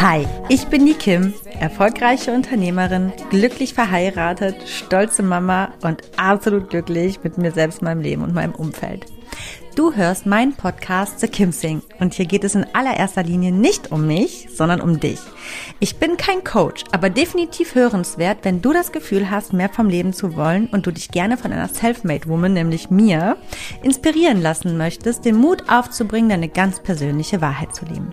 Hi, 0.00 0.26
ich 0.48 0.66
bin 0.66 0.86
die 0.86 0.94
Kim, 0.94 1.34
erfolgreiche 1.60 2.32
Unternehmerin, 2.32 3.12
glücklich 3.30 3.74
verheiratet, 3.74 4.56
stolze 4.66 5.22
Mama 5.22 5.72
und 5.82 6.02
absolut 6.16 6.70
glücklich 6.70 7.22
mit 7.22 7.38
mir 7.38 7.52
selbst, 7.52 7.82
meinem 7.82 8.00
Leben 8.00 8.22
und 8.22 8.34
meinem 8.34 8.54
Umfeld. 8.54 9.06
Du 9.78 9.94
hörst 9.94 10.26
meinen 10.26 10.54
Podcast 10.54 11.20
The 11.20 11.28
Kim 11.28 11.52
Sing 11.52 11.82
und 12.00 12.12
hier 12.12 12.26
geht 12.26 12.42
es 12.42 12.56
in 12.56 12.66
allererster 12.74 13.22
Linie 13.22 13.52
nicht 13.52 13.92
um 13.92 14.08
mich, 14.08 14.48
sondern 14.52 14.80
um 14.80 14.98
dich. 14.98 15.20
Ich 15.78 15.98
bin 15.98 16.16
kein 16.16 16.42
Coach, 16.42 16.82
aber 16.90 17.10
definitiv 17.10 17.76
hörenswert, 17.76 18.38
wenn 18.42 18.60
du 18.60 18.72
das 18.72 18.90
Gefühl 18.90 19.30
hast, 19.30 19.52
mehr 19.52 19.68
vom 19.68 19.88
Leben 19.88 20.12
zu 20.12 20.34
wollen 20.34 20.66
und 20.66 20.88
du 20.88 20.90
dich 20.90 21.12
gerne 21.12 21.36
von 21.36 21.52
einer 21.52 21.68
Selfmade 21.68 22.28
Woman, 22.28 22.54
nämlich 22.54 22.90
mir, 22.90 23.36
inspirieren 23.84 24.42
lassen 24.42 24.76
möchtest, 24.76 25.24
den 25.24 25.36
Mut 25.36 25.68
aufzubringen, 25.68 26.30
deine 26.30 26.48
ganz 26.48 26.82
persönliche 26.82 27.40
Wahrheit 27.40 27.72
zu 27.72 27.84
leben. 27.84 28.12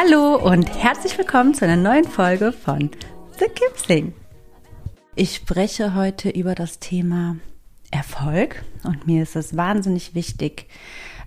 Hallo 0.00 0.36
und 0.36 0.72
herzlich 0.80 1.18
willkommen 1.18 1.54
zu 1.54 1.64
einer 1.64 1.74
neuen 1.74 2.04
Folge 2.04 2.52
von 2.52 2.88
The 3.40 3.46
Kipsing. 3.46 4.14
Ich 5.16 5.34
spreche 5.34 5.96
heute 5.96 6.30
über 6.30 6.54
das 6.54 6.78
Thema 6.78 7.34
Erfolg 7.90 8.62
und 8.84 9.08
mir 9.08 9.24
ist 9.24 9.34
es 9.34 9.56
wahnsinnig 9.56 10.14
wichtig, 10.14 10.68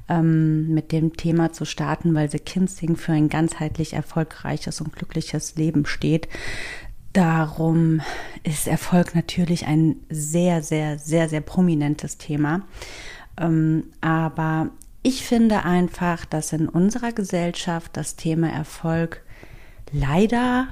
ähm, 0.08 0.74
mit 0.74 0.94
dem 0.94 1.18
Thema 1.18 1.52
zu 1.52 1.66
starten, 1.66 2.16
weil 2.16 2.32
The 2.32 2.40
Kimsing 2.40 2.96
für 2.96 3.12
ein 3.12 3.28
ganzheitlich 3.28 3.92
erfolgreiches 3.92 4.80
und 4.80 4.96
glückliches 4.96 5.58
Leben 5.58 5.86
steht. 5.86 6.30
Darum 7.12 8.00
ist 8.44 8.70
Erfolg 8.70 9.16
natürlich 9.16 9.66
ein 9.66 9.98
sehr, 10.10 10.64
sehr, 10.64 10.98
sehr, 10.98 11.28
sehr 11.28 11.42
prominentes 11.42 12.18
Thema. 12.18 12.62
Ähm, 13.38 13.88
aber 14.00 14.70
ich 15.04 15.26
finde 15.26 15.64
einfach, 15.66 16.26
dass 16.26 16.54
in 16.54 16.70
unserer 16.70 17.12
Gesellschaft 17.12 17.98
das 17.98 18.16
Thema 18.16 18.50
Erfolg 18.50 19.24
leider 19.92 20.68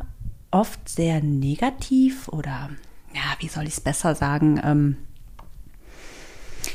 oft 0.51 0.87
sehr 0.87 1.21
negativ 1.21 2.27
oder, 2.29 2.69
ja, 3.13 3.21
wie 3.39 3.47
soll 3.47 3.63
ich 3.63 3.73
es 3.73 3.81
besser 3.81 4.15
sagen? 4.15 4.59
Ähm, 4.63 4.97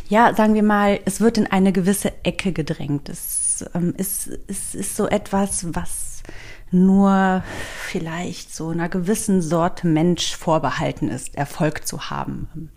ja, 0.09 0.35
sagen 0.35 0.55
wir 0.55 0.63
mal, 0.63 1.01
es 1.05 1.21
wird 1.21 1.39
in 1.39 1.47
eine 1.47 1.73
gewisse 1.73 2.13
Ecke 2.25 2.53
gedrängt. 2.53 3.09
Es, 3.09 3.65
ähm, 3.75 3.95
ist, 3.97 4.31
es 4.47 4.75
ist 4.75 4.97
so 4.97 5.09
etwas, 5.09 5.75
was 5.75 6.23
nur 6.71 7.43
vielleicht 7.87 8.55
so 8.55 8.69
einer 8.69 8.89
gewissen 8.89 9.41
Sorte 9.41 9.87
Mensch 9.87 10.37
vorbehalten 10.37 11.09
ist, 11.09 11.37
Erfolg 11.37 11.87
zu 11.87 12.11
haben. 12.11 12.71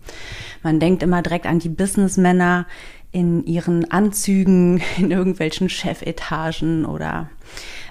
Man 0.62 0.78
denkt 0.78 1.02
immer 1.02 1.22
direkt 1.22 1.46
an 1.46 1.58
die 1.58 1.68
Businessmänner, 1.68 2.66
in 3.12 3.44
ihren 3.46 3.90
Anzügen, 3.90 4.82
in 4.98 5.10
irgendwelchen 5.10 5.68
Chefetagen 5.68 6.84
oder 6.84 7.30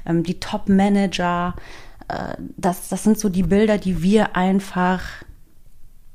ähm, 0.05 0.23
die 0.23 0.39
Top-Manager. 0.39 1.55
Äh, 2.07 2.35
das, 2.57 2.89
das 2.89 3.03
sind 3.03 3.19
so 3.19 3.29
die 3.29 3.43
Bilder, 3.43 3.77
die 3.77 4.01
wir 4.01 4.35
einfach 4.35 5.03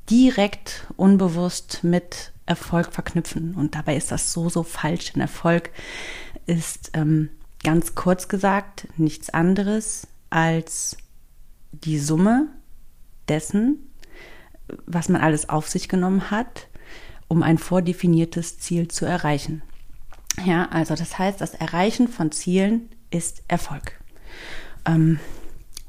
direkt 0.09 0.87
unbewusst 0.97 1.83
mit 1.83 2.31
Erfolg 2.45 2.91
verknüpfen. 2.91 3.55
Und 3.55 3.75
dabei 3.75 3.95
ist 3.95 4.11
das 4.11 4.33
so, 4.33 4.49
so 4.49 4.63
falsch. 4.63 5.13
Denn 5.13 5.21
Erfolg 5.21 5.71
ist 6.45 6.91
ähm, 6.93 7.29
ganz 7.63 7.95
kurz 7.95 8.27
gesagt 8.27 8.87
nichts 8.97 9.29
anderes 9.29 10.07
als 10.29 10.97
die 11.71 11.99
Summe 11.99 12.47
dessen, 13.27 13.77
was 14.85 15.09
man 15.09 15.21
alles 15.21 15.49
auf 15.49 15.67
sich 15.67 15.87
genommen 15.89 16.31
hat, 16.31 16.67
um 17.33 17.41
ein 17.41 17.57
vordefiniertes 17.57 18.59
Ziel 18.59 18.87
zu 18.89 19.05
erreichen. 19.05 19.63
Ja, 20.45 20.69
also 20.69 20.95
das 20.95 21.17
heißt, 21.17 21.41
das 21.41 21.55
Erreichen 21.55 22.07
von 22.07 22.31
Zielen 22.31 22.89
ist 23.09 23.43
Erfolg. 23.47 23.99
Ähm, 24.85 25.19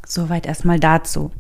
soweit 0.07 0.47
erstmal 0.47 0.81
dazu. 0.81 1.33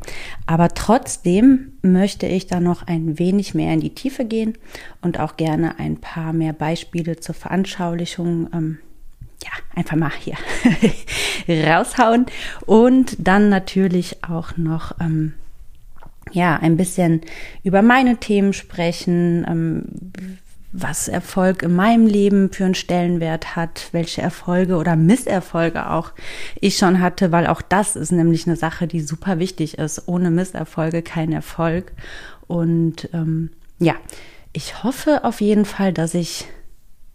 Aber 0.47 0.69
trotzdem 0.69 1.72
möchte 1.81 2.26
ich 2.26 2.47
da 2.47 2.60
noch 2.60 2.87
ein 2.87 3.19
wenig 3.19 3.54
mehr 3.54 3.72
in 3.72 3.81
die 3.81 3.94
Tiefe 3.94 4.26
gehen 4.26 4.59
und 5.00 5.19
auch 5.19 5.38
gerne 5.38 5.78
ein 5.78 5.97
paar 5.97 6.34
mehr 6.34 6.53
Beispiele 6.53 7.16
zur 7.16 7.34
Veranschaulichung 7.34 8.50
ähm, 8.53 8.78
ja, 9.43 9.50
einfach 9.75 9.97
mal 9.97 10.12
hier 10.19 10.37
raushauen 11.48 12.26
und 12.66 13.16
dann 13.19 13.48
natürlich 13.48 14.22
auch 14.22 14.59
noch 14.59 15.00
ähm, 15.00 15.32
ja, 16.32 16.56
ein 16.56 16.76
bisschen 16.76 17.20
über 17.62 17.82
meine 17.82 18.16
Themen 18.16 18.52
sprechen, 18.52 19.46
ähm, 19.48 19.84
was 20.76 21.06
Erfolg 21.06 21.62
in 21.62 21.76
meinem 21.76 22.06
Leben 22.06 22.50
für 22.52 22.64
einen 22.64 22.74
Stellenwert 22.74 23.54
hat, 23.54 23.90
welche 23.92 24.22
Erfolge 24.22 24.76
oder 24.76 24.96
Misserfolge 24.96 25.88
auch 25.88 26.10
ich 26.60 26.76
schon 26.76 27.00
hatte, 27.00 27.30
weil 27.30 27.46
auch 27.46 27.62
das 27.62 27.94
ist 27.94 28.10
nämlich 28.10 28.46
eine 28.48 28.56
Sache, 28.56 28.88
die 28.88 29.00
super 29.00 29.38
wichtig 29.38 29.78
ist. 29.78 30.08
Ohne 30.08 30.32
Misserfolge 30.32 31.02
kein 31.02 31.32
Erfolg. 31.32 31.92
Und 32.48 33.08
ähm, 33.12 33.50
ja, 33.78 33.94
ich 34.52 34.82
hoffe 34.82 35.22
auf 35.22 35.40
jeden 35.40 35.64
Fall, 35.64 35.92
dass 35.92 36.12
ich 36.12 36.46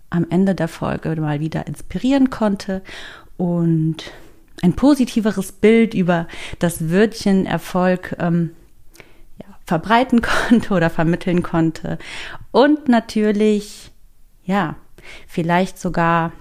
am 0.09 0.25
Ende 0.29 0.55
der 0.55 0.69
Folge 0.69 1.13
mal 1.19 1.41
wieder 1.41 1.67
inspirieren 1.67 2.29
konnte 2.29 2.81
und 3.35 4.11
ein 4.61 4.73
positiveres 4.73 5.51
Bild 5.51 5.93
über 5.93 6.27
das 6.59 6.89
Wörtchen 6.89 7.45
Erfolg 7.45 8.15
ähm, 8.19 8.51
verbreiten 9.69 10.21
konnte 10.49 10.73
oder 10.73 10.89
vermitteln 10.89 11.43
konnte. 11.43 11.97
Und 12.51 12.89
natürlich, 12.89 13.91
ja, 14.43 14.75
vielleicht 15.27 15.79
sogar 15.79 16.33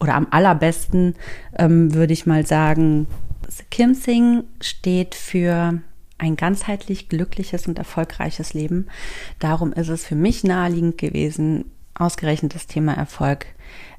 oder 0.00 0.14
am 0.14 0.26
allerbesten 0.30 1.14
ähm, 1.56 1.94
würde 1.94 2.12
ich 2.12 2.26
mal 2.26 2.44
sagen, 2.44 3.06
Kim 3.70 3.94
Sing 3.94 4.42
steht 4.60 5.14
für 5.14 5.80
ein 6.18 6.36
ganzheitlich 6.36 7.08
glückliches 7.08 7.68
und 7.68 7.78
erfolgreiches 7.78 8.54
Leben. 8.54 8.88
Darum 9.38 9.72
ist 9.72 9.88
es 9.88 10.04
für 10.04 10.16
mich 10.16 10.42
naheliegend 10.42 10.98
gewesen, 10.98 11.66
ausgerechnet 11.94 12.56
das 12.56 12.66
Thema 12.66 12.94
Erfolg 12.94 13.46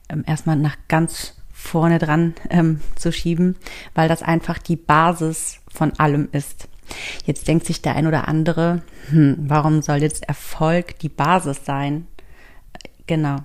ähm, 0.09 0.23
erstmal 0.27 0.57
nach 0.57 0.75
ganz 0.89 1.35
vorne 1.53 1.99
dran 1.99 2.33
ähm, 2.49 2.81
zu 2.95 3.13
schieben, 3.13 3.55
weil 3.95 4.09
das 4.09 4.21
einfach 4.21 4.57
die 4.57 4.75
Basis 4.75 5.59
von 5.71 5.97
allem 5.97 6.27
ist. 6.33 6.67
Jetzt 7.25 7.47
denkt 7.47 7.65
sich 7.65 7.81
der 7.81 7.95
ein 7.95 8.07
oder 8.07 8.27
andere, 8.27 8.81
hm, 9.09 9.37
warum 9.39 9.81
soll 9.81 10.01
jetzt 10.01 10.23
Erfolg 10.27 10.99
die 10.99 11.09
Basis 11.09 11.65
sein? 11.65 12.07
Genau, 13.07 13.37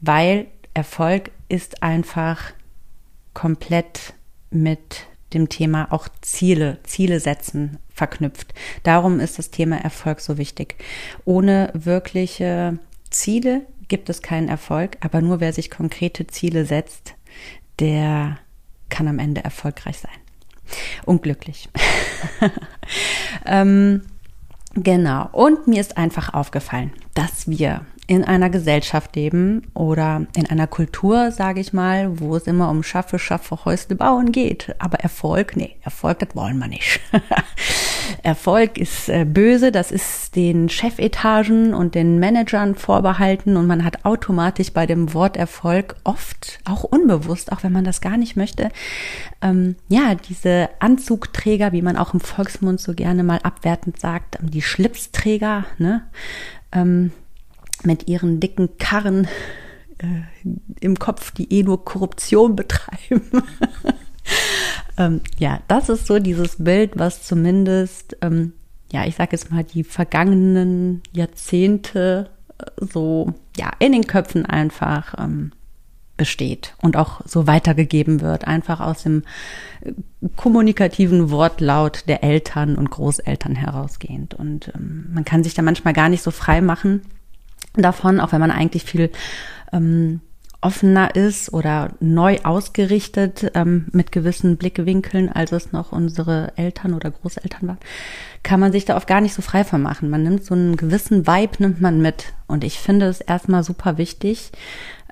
weil 0.00 0.46
Erfolg 0.74 1.30
ist 1.48 1.82
einfach 1.82 2.52
komplett 3.34 4.14
mit 4.50 5.06
dem 5.32 5.48
Thema 5.48 5.92
auch 5.92 6.08
Ziele, 6.22 6.78
Ziele 6.84 7.20
setzen 7.20 7.78
verknüpft. 7.92 8.54
Darum 8.82 9.20
ist 9.20 9.38
das 9.38 9.50
Thema 9.50 9.76
Erfolg 9.76 10.20
so 10.20 10.38
wichtig. 10.38 10.76
Ohne 11.24 11.70
wirkliche 11.74 12.78
Ziele 13.10 13.62
gibt 13.88 14.08
es 14.08 14.22
keinen 14.22 14.48
Erfolg, 14.48 14.96
aber 15.00 15.20
nur 15.20 15.40
wer 15.40 15.52
sich 15.52 15.70
konkrete 15.70 16.26
Ziele 16.26 16.64
setzt, 16.64 17.14
der 17.78 18.38
kann 18.88 19.08
am 19.08 19.18
Ende 19.18 19.42
erfolgreich 19.42 19.98
sein. 19.98 20.18
Unglücklich. 21.04 21.68
ähm, 23.44 24.02
genau. 24.74 25.28
Und 25.32 25.66
mir 25.66 25.80
ist 25.80 25.96
einfach 25.96 26.34
aufgefallen, 26.34 26.92
dass 27.14 27.48
wir 27.48 27.82
in 28.08 28.24
einer 28.24 28.50
Gesellschaft 28.50 29.16
leben 29.16 29.62
oder 29.74 30.26
in 30.36 30.46
einer 30.46 30.68
Kultur, 30.68 31.32
sage 31.32 31.60
ich 31.60 31.72
mal, 31.72 32.20
wo 32.20 32.36
es 32.36 32.46
immer 32.46 32.70
um 32.70 32.84
Schaffe, 32.84 33.18
Schaffe, 33.18 33.64
Häusle 33.64 33.96
bauen 33.96 34.30
geht. 34.30 34.76
Aber 34.78 35.00
Erfolg, 35.00 35.56
nee, 35.56 35.76
Erfolg, 35.82 36.20
das 36.20 36.28
wollen 36.34 36.58
wir 36.58 36.68
nicht. 36.68 37.00
Erfolg 38.22 38.78
ist 38.78 39.08
äh, 39.08 39.24
böse, 39.24 39.72
das 39.72 39.90
ist 39.90 40.36
den 40.36 40.68
Chefetagen 40.68 41.74
und 41.74 41.96
den 41.96 42.20
Managern 42.20 42.76
vorbehalten 42.76 43.56
und 43.56 43.66
man 43.66 43.84
hat 43.84 44.04
automatisch 44.04 44.72
bei 44.72 44.86
dem 44.86 45.12
Wort 45.12 45.36
Erfolg 45.36 45.96
oft, 46.04 46.60
auch 46.64 46.84
unbewusst, 46.84 47.50
auch 47.50 47.64
wenn 47.64 47.72
man 47.72 47.84
das 47.84 48.00
gar 48.00 48.16
nicht 48.16 48.36
möchte, 48.36 48.70
ähm, 49.42 49.74
ja, 49.88 50.14
diese 50.14 50.68
Anzugträger, 50.78 51.72
wie 51.72 51.82
man 51.82 51.96
auch 51.96 52.14
im 52.14 52.20
Volksmund 52.20 52.80
so 52.80 52.94
gerne 52.94 53.24
mal 53.24 53.40
abwertend 53.42 53.98
sagt, 53.98 54.38
die 54.40 54.62
Schlipsträger, 54.62 55.64
ne, 55.78 56.02
ähm, 56.72 57.10
mit 57.84 58.08
ihren 58.08 58.40
dicken 58.40 58.78
Karren 58.78 59.26
äh, 59.98 60.22
im 60.80 60.98
Kopf, 60.98 61.30
die 61.30 61.52
eh 61.52 61.62
nur 61.62 61.84
Korruption 61.84 62.56
betreiben. 62.56 63.22
ähm, 64.98 65.20
ja, 65.38 65.60
das 65.68 65.88
ist 65.88 66.06
so 66.06 66.18
dieses 66.18 66.62
Bild, 66.62 66.98
was 66.98 67.22
zumindest, 67.22 68.16
ähm, 68.22 68.52
ja, 68.92 69.04
ich 69.06 69.16
sage 69.16 69.32
jetzt 69.32 69.50
mal, 69.50 69.64
die 69.64 69.84
vergangenen 69.84 71.02
Jahrzehnte 71.12 72.30
äh, 72.58 72.64
so, 72.76 73.34
ja, 73.56 73.70
in 73.78 73.92
den 73.92 74.06
Köpfen 74.06 74.46
einfach 74.46 75.14
ähm, 75.18 75.52
besteht 76.16 76.74
und 76.80 76.96
auch 76.96 77.20
so 77.26 77.46
weitergegeben 77.46 78.20
wird, 78.20 78.46
einfach 78.46 78.80
aus 78.80 79.02
dem 79.02 79.22
äh, 79.80 79.92
kommunikativen 80.36 81.30
Wortlaut 81.30 82.04
der 82.08 82.22
Eltern 82.22 82.76
und 82.76 82.90
Großeltern 82.90 83.54
herausgehend. 83.54 84.34
Und 84.34 84.72
ähm, 84.74 85.10
man 85.12 85.24
kann 85.24 85.44
sich 85.44 85.54
da 85.54 85.62
manchmal 85.62 85.94
gar 85.94 86.08
nicht 86.08 86.22
so 86.22 86.30
frei 86.30 86.60
machen 86.60 87.02
davon, 87.82 88.20
auch 88.20 88.32
wenn 88.32 88.40
man 88.40 88.50
eigentlich 88.50 88.84
viel 88.84 89.10
ähm, 89.72 90.20
offener 90.60 91.14
ist 91.14 91.52
oder 91.52 91.90
neu 92.00 92.38
ausgerichtet 92.42 93.52
ähm, 93.54 93.86
mit 93.92 94.10
gewissen 94.10 94.56
Blickwinkeln, 94.56 95.30
als 95.30 95.52
es 95.52 95.72
noch 95.72 95.92
unsere 95.92 96.52
Eltern 96.56 96.94
oder 96.94 97.10
Großeltern 97.10 97.68
waren, 97.68 97.78
kann 98.42 98.60
man 98.60 98.72
sich 98.72 98.84
da 98.84 98.96
oft 98.96 99.06
gar 99.06 99.20
nicht 99.20 99.34
so 99.34 99.42
frei 99.42 99.64
von 99.64 99.82
machen. 99.82 100.10
Man 100.10 100.22
nimmt 100.22 100.44
so 100.44 100.54
einen 100.54 100.76
gewissen 100.76 101.26
Vibe, 101.26 101.56
nimmt 101.58 101.80
man 101.80 102.00
mit. 102.00 102.32
Und 102.46 102.64
ich 102.64 102.78
finde 102.78 103.06
es 103.06 103.20
erstmal 103.20 103.62
super 103.62 103.98
wichtig, 103.98 104.52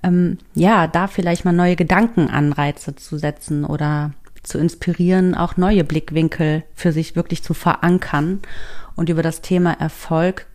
ähm, 0.03 0.39
ja, 0.55 0.87
da 0.87 1.07
vielleicht 1.07 1.45
mal 1.45 1.53
neue 1.53 1.77
Gedankenanreize 1.77 2.95
zu 2.95 3.19
setzen 3.19 3.65
oder 3.65 4.13
zu 4.43 4.59
inspirieren, 4.59 5.35
auch 5.35 5.57
neue 5.57 5.85
Blickwinkel 5.85 6.65
für 6.75 6.93
sich 6.93 7.17
wirklich 7.17 7.43
zu 7.43 7.55
verankern 7.55 8.41
und 8.95 9.09
über 9.09 9.23
das 9.23 9.41
Thema 9.41 9.73
Erfolg 9.73 10.47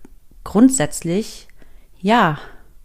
grundsätzlich, 0.43 1.48
ja, 1.99 2.39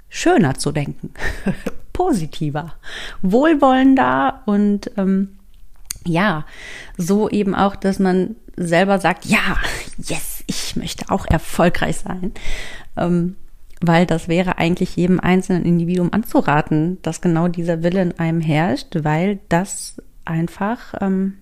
schöner 0.08 0.54
zu 0.54 0.72
denken, 0.72 1.12
positiver, 1.92 2.74
wohlwollender 3.22 4.42
und 4.46 4.90
ähm, 4.96 5.38
ja, 6.06 6.44
so 6.96 7.28
eben 7.28 7.54
auch, 7.54 7.76
dass 7.76 7.98
man 7.98 8.36
selber 8.56 8.98
sagt, 8.98 9.24
ja, 9.24 9.56
yes, 9.98 10.44
ich 10.46 10.76
möchte 10.76 11.10
auch 11.10 11.26
erfolgreich 11.26 11.96
sein. 11.96 12.32
Ähm, 12.96 13.36
weil 13.80 14.06
das 14.06 14.28
wäre 14.28 14.58
eigentlich 14.58 14.96
jedem 14.96 15.20
einzelnen 15.20 15.64
Individuum 15.64 16.12
anzuraten, 16.12 16.98
dass 17.02 17.20
genau 17.20 17.48
dieser 17.48 17.82
Wille 17.82 18.02
in 18.02 18.18
einem 18.18 18.40
herrscht, 18.40 18.96
weil 19.02 19.40
das 19.48 20.00
einfach 20.24 20.94
ähm, 21.00 21.34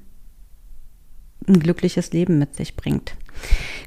ein 1.47 1.61
glückliches 1.61 2.13
Leben 2.13 2.39
mit 2.39 2.57
sich 2.57 2.77
bringt. 2.77 3.15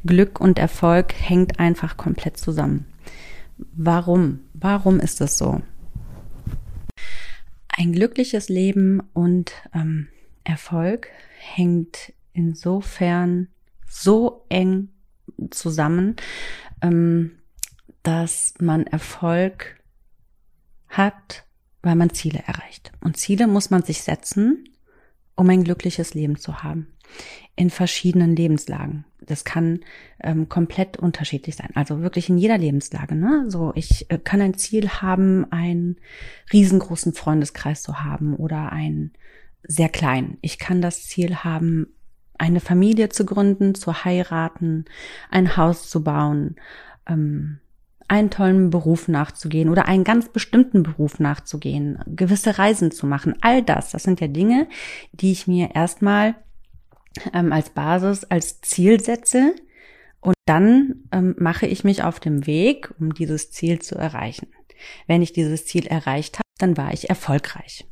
Glück 0.05 0.39
und 0.39 0.59
Erfolg 0.59 1.13
hängt 1.17 1.59
einfach 1.59 1.97
komplett 1.97 2.37
zusammen. 2.37 2.85
Warum? 3.57 4.41
Warum 4.53 4.99
ist 4.99 5.21
das 5.21 5.37
so? 5.37 5.61
Ein 7.67 7.93
glückliches 7.93 8.49
Leben 8.49 9.01
und 9.13 9.51
ähm, 9.73 10.07
Erfolg 10.43 11.09
hängt 11.39 12.13
insofern 12.33 13.49
so 13.87 14.45
eng 14.49 14.89
zusammen, 15.51 16.15
ähm, 16.81 17.31
dass 18.03 18.53
man 18.59 18.87
Erfolg 18.87 19.81
hat, 20.87 21.45
weil 21.81 21.95
man 21.95 22.11
Ziele 22.11 22.43
erreicht. 22.45 22.91
Und 23.01 23.17
Ziele 23.17 23.47
muss 23.47 23.69
man 23.69 23.83
sich 23.83 24.03
setzen, 24.03 24.69
um 25.35 25.49
ein 25.49 25.63
glückliches 25.63 26.13
Leben 26.13 26.37
zu 26.37 26.63
haben. 26.63 26.94
In 27.55 27.69
verschiedenen 27.69 28.35
Lebenslagen. 28.35 29.05
Das 29.21 29.45
kann 29.45 29.79
ähm, 30.21 30.49
komplett 30.49 30.97
unterschiedlich 30.97 31.55
sein. 31.55 31.69
Also 31.73 32.01
wirklich 32.01 32.29
in 32.29 32.37
jeder 32.37 32.57
Lebenslage. 32.57 33.15
Ne? 33.15 33.45
So, 33.47 33.71
ich 33.75 34.11
äh, 34.11 34.17
kann 34.17 34.41
ein 34.41 34.55
Ziel 34.55 34.89
haben, 34.89 35.51
einen 35.51 35.97
riesengroßen 36.51 37.13
Freundeskreis 37.13 37.81
zu 37.81 38.03
haben 38.03 38.35
oder 38.35 38.71
einen 38.71 39.13
sehr 39.63 39.89
kleinen. 39.89 40.37
Ich 40.41 40.59
kann 40.59 40.81
das 40.81 41.05
Ziel 41.05 41.37
haben, 41.37 41.87
eine 42.37 42.59
Familie 42.59 43.09
zu 43.09 43.25
gründen, 43.25 43.75
zu 43.75 44.03
heiraten, 44.03 44.85
ein 45.31 45.57
Haus 45.57 45.89
zu 45.89 46.03
bauen, 46.03 46.55
ähm, 47.07 47.59
einen 48.07 48.29
tollen 48.29 48.69
Beruf 48.69 49.07
nachzugehen 49.07 49.69
oder 49.69 49.87
einen 49.87 50.03
ganz 50.03 50.29
bestimmten 50.29 50.83
Beruf 50.83 51.19
nachzugehen, 51.19 51.99
gewisse 52.05 52.59
Reisen 52.59 52.91
zu 52.91 53.07
machen. 53.07 53.35
All 53.41 53.63
das, 53.63 53.91
das 53.91 54.03
sind 54.03 54.21
ja 54.21 54.27
Dinge, 54.27 54.67
die 55.11 55.31
ich 55.31 55.47
mir 55.47 55.73
erstmal 55.73 56.35
ähm, 57.33 57.51
als 57.51 57.69
Basis, 57.69 58.23
als 58.25 58.61
Ziel 58.61 58.99
setze 58.99 59.55
und 60.19 60.35
dann 60.45 61.03
ähm, 61.11 61.35
mache 61.37 61.67
ich 61.67 61.83
mich 61.83 62.03
auf 62.03 62.19
dem 62.19 62.47
Weg, 62.47 62.93
um 62.99 63.13
dieses 63.13 63.51
Ziel 63.51 63.79
zu 63.79 63.95
erreichen. 63.95 64.47
Wenn 65.07 65.21
ich 65.21 65.33
dieses 65.33 65.65
Ziel 65.65 65.87
erreicht 65.87 66.37
habe, 66.37 66.47
dann 66.57 66.77
war 66.77 66.93
ich 66.93 67.09
erfolgreich. 67.09 67.85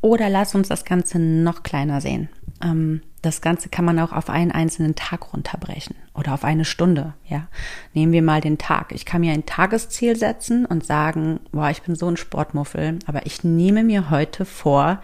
Oder 0.00 0.28
lass 0.28 0.54
uns 0.54 0.68
das 0.68 0.84
Ganze 0.84 1.18
noch 1.18 1.62
kleiner 1.62 2.00
sehen. 2.00 2.28
Ähm, 2.62 3.00
das 3.22 3.40
Ganze 3.40 3.70
kann 3.70 3.86
man 3.86 3.98
auch 3.98 4.12
auf 4.12 4.28
einen 4.28 4.52
einzelnen 4.52 4.96
Tag 4.96 5.32
runterbrechen 5.32 5.96
oder 6.12 6.34
auf 6.34 6.44
eine 6.44 6.66
Stunde. 6.66 7.14
Ja, 7.26 7.48
nehmen 7.94 8.12
wir 8.12 8.22
mal 8.22 8.42
den 8.42 8.58
Tag. 8.58 8.92
Ich 8.92 9.06
kann 9.06 9.22
mir 9.22 9.32
ein 9.32 9.46
Tagesziel 9.46 10.14
setzen 10.16 10.66
und 10.66 10.84
sagen, 10.84 11.40
boah, 11.52 11.70
ich 11.70 11.80
bin 11.80 11.94
so 11.94 12.06
ein 12.06 12.18
Sportmuffel, 12.18 12.98
aber 13.06 13.24
ich 13.24 13.44
nehme 13.44 13.82
mir 13.82 14.10
heute 14.10 14.44
vor, 14.44 15.00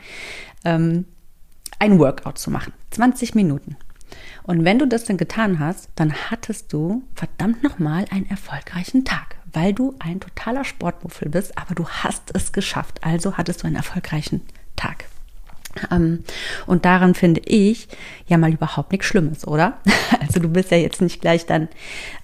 ähm, 0.66 1.06
ein 1.80 1.98
Workout 1.98 2.38
zu 2.38 2.50
machen. 2.50 2.72
20 2.90 3.34
Minuten. 3.34 3.76
Und 4.44 4.64
wenn 4.64 4.78
du 4.78 4.86
das 4.86 5.04
dann 5.04 5.16
getan 5.16 5.58
hast, 5.58 5.88
dann 5.96 6.12
hattest 6.12 6.72
du 6.72 7.02
verdammt 7.14 7.62
nochmal 7.62 8.06
einen 8.10 8.28
erfolgreichen 8.28 9.04
Tag, 9.04 9.36
weil 9.52 9.72
du 9.72 9.94
ein 9.98 10.20
totaler 10.20 10.64
Sportmuffel 10.64 11.28
bist, 11.28 11.56
aber 11.58 11.74
du 11.74 11.88
hast 11.88 12.34
es 12.34 12.52
geschafft. 12.52 13.02
Also 13.02 13.36
hattest 13.36 13.62
du 13.62 13.66
einen 13.66 13.76
erfolgreichen 13.76 14.42
Tag. 14.76 15.06
Ähm, 15.90 16.24
und 16.66 16.84
daran 16.84 17.14
finde 17.14 17.40
ich 17.44 17.88
ja 18.26 18.38
mal 18.38 18.52
überhaupt 18.52 18.92
nichts 18.92 19.06
Schlimmes, 19.06 19.46
oder? 19.46 19.78
Also 20.20 20.38
du 20.38 20.48
bist 20.48 20.70
ja 20.70 20.76
jetzt 20.76 21.00
nicht 21.00 21.20
gleich 21.20 21.46
dann 21.46 21.68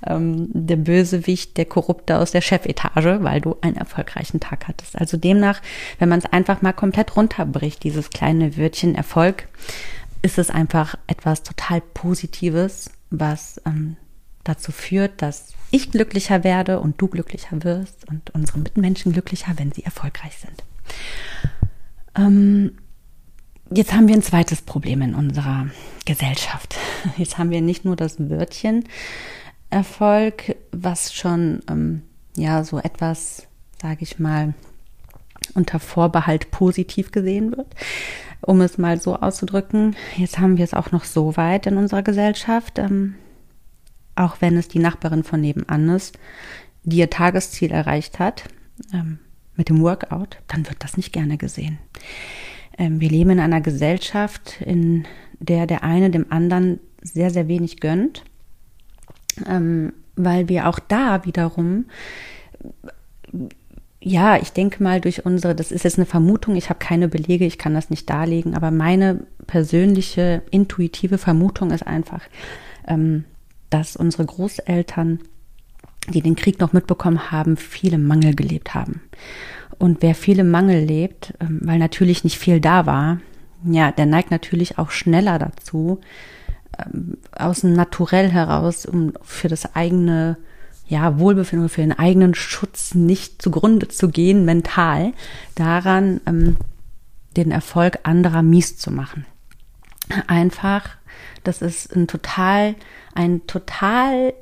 ähm, 0.06 0.48
der 0.52 0.76
Bösewicht, 0.76 1.56
der 1.56 1.64
Korrupte 1.64 2.18
aus 2.18 2.30
der 2.30 2.40
Chefetage, 2.40 3.18
weil 3.22 3.40
du 3.40 3.56
einen 3.62 3.76
erfolgreichen 3.76 4.38
Tag 4.38 4.68
hattest. 4.68 4.96
Also 4.96 5.16
demnach, 5.16 5.60
wenn 5.98 6.08
man 6.08 6.20
es 6.20 6.26
einfach 6.26 6.62
mal 6.62 6.72
komplett 6.72 7.16
runterbricht, 7.16 7.82
dieses 7.82 8.10
kleine 8.10 8.56
Wörtchen 8.56 8.94
Erfolg, 8.94 9.48
ist 10.22 10.38
es 10.38 10.50
einfach 10.50 10.96
etwas 11.08 11.42
total 11.42 11.80
Positives, 11.80 12.90
was 13.10 13.60
ähm, 13.66 13.96
dazu 14.44 14.70
führt, 14.70 15.20
dass 15.20 15.52
ich 15.70 15.90
glücklicher 15.90 16.44
werde 16.44 16.78
und 16.80 17.00
du 17.00 17.08
glücklicher 17.08 17.64
wirst 17.64 18.08
und 18.08 18.30
unsere 18.30 18.58
Mitmenschen 18.58 19.12
glücklicher, 19.12 19.54
wenn 19.56 19.72
sie 19.72 19.84
erfolgreich 19.84 20.38
sind. 20.38 20.62
Ähm, 22.16 22.78
Jetzt 23.70 23.92
haben 23.92 24.06
wir 24.06 24.14
ein 24.14 24.22
zweites 24.22 24.62
Problem 24.62 25.02
in 25.02 25.14
unserer 25.14 25.66
Gesellschaft. 26.04 26.76
Jetzt 27.16 27.36
haben 27.36 27.50
wir 27.50 27.60
nicht 27.60 27.84
nur 27.84 27.96
das 27.96 28.30
Wörtchen 28.30 28.84
Erfolg, 29.70 30.54
was 30.70 31.12
schon 31.12 31.60
ähm, 31.68 32.02
ja 32.36 32.62
so 32.62 32.78
etwas, 32.78 33.48
sage 33.82 34.02
ich 34.02 34.20
mal, 34.20 34.54
unter 35.54 35.80
Vorbehalt 35.80 36.52
positiv 36.52 37.10
gesehen 37.10 37.56
wird, 37.56 37.66
um 38.40 38.60
es 38.60 38.78
mal 38.78 39.00
so 39.00 39.16
auszudrücken. 39.16 39.96
Jetzt 40.16 40.38
haben 40.38 40.58
wir 40.58 40.64
es 40.64 40.74
auch 40.74 40.92
noch 40.92 41.04
so 41.04 41.36
weit 41.36 41.66
in 41.66 41.76
unserer 41.76 42.02
Gesellschaft, 42.02 42.78
ähm, 42.78 43.16
auch 44.14 44.36
wenn 44.40 44.56
es 44.56 44.68
die 44.68 44.78
Nachbarin 44.78 45.24
von 45.24 45.40
nebenan 45.40 45.88
ist, 45.88 46.16
die 46.84 46.98
ihr 46.98 47.10
Tagesziel 47.10 47.72
erreicht 47.72 48.20
hat 48.20 48.44
ähm, 48.92 49.18
mit 49.56 49.68
dem 49.68 49.80
Workout, 49.80 50.38
dann 50.46 50.68
wird 50.68 50.84
das 50.84 50.96
nicht 50.96 51.12
gerne 51.12 51.36
gesehen. 51.36 51.78
Ähm, 52.78 53.00
wir 53.00 53.10
leben 53.10 53.30
in 53.30 53.40
einer 53.40 53.60
Gesellschaft, 53.60 54.60
in 54.60 55.06
der 55.38 55.66
der 55.66 55.82
eine 55.84 56.10
dem 56.10 56.30
anderen 56.30 56.80
sehr, 57.02 57.30
sehr 57.30 57.48
wenig 57.48 57.80
gönnt, 57.80 58.24
ähm, 59.46 59.92
weil 60.16 60.48
wir 60.48 60.68
auch 60.68 60.78
da 60.78 61.24
wiederum 61.24 61.86
ja, 64.08 64.36
ich 64.36 64.52
denke 64.52 64.84
mal 64.84 65.00
durch 65.00 65.26
unsere, 65.26 65.56
das 65.56 65.72
ist 65.72 65.82
jetzt 65.82 65.98
eine 65.98 66.06
Vermutung, 66.06 66.54
ich 66.54 66.68
habe 66.68 66.78
keine 66.78 67.08
Belege, 67.08 67.44
ich 67.44 67.58
kann 67.58 67.74
das 67.74 67.90
nicht 67.90 68.08
darlegen, 68.08 68.54
aber 68.54 68.70
meine 68.70 69.26
persönliche 69.48 70.42
intuitive 70.52 71.18
Vermutung 71.18 71.72
ist 71.72 71.84
einfach, 71.84 72.22
ähm, 72.86 73.24
dass 73.68 73.96
unsere 73.96 74.24
Großeltern, 74.24 75.18
die 76.08 76.20
den 76.20 76.36
Krieg 76.36 76.60
noch 76.60 76.72
mitbekommen 76.72 77.32
haben, 77.32 77.56
viele 77.56 77.98
Mangel 77.98 78.36
gelebt 78.36 78.74
haben. 78.74 79.00
Und 79.78 80.02
wer 80.02 80.14
viel 80.14 80.38
im 80.38 80.50
Mangel 80.50 80.84
lebt, 80.84 81.34
ähm, 81.40 81.60
weil 81.62 81.78
natürlich 81.78 82.24
nicht 82.24 82.38
viel 82.38 82.60
da 82.60 82.86
war, 82.86 83.20
ja, 83.64 83.90
der 83.90 84.06
neigt 84.06 84.30
natürlich 84.30 84.78
auch 84.78 84.90
schneller 84.90 85.38
dazu, 85.38 86.00
ähm, 86.78 87.18
aus 87.32 87.60
dem 87.60 87.72
Naturell 87.72 88.30
heraus, 88.30 88.86
um 88.86 89.12
für 89.22 89.48
das 89.48 89.74
eigene 89.74 90.36
ja, 90.88 91.18
Wohlbefinden, 91.18 91.68
für 91.68 91.80
den 91.80 91.98
eigenen 91.98 92.34
Schutz 92.34 92.94
nicht 92.94 93.42
zugrunde 93.42 93.88
zu 93.88 94.08
gehen, 94.08 94.44
mental, 94.44 95.12
daran 95.54 96.20
ähm, 96.26 96.56
den 97.36 97.50
Erfolg 97.50 97.98
anderer 98.04 98.42
mies 98.42 98.78
zu 98.78 98.90
machen. 98.90 99.26
Einfach, 100.28 100.90
das 101.42 101.60
ist 101.62 101.94
ein 101.94 102.06
total, 102.06 102.76
ein 103.14 103.46
total 103.46 104.32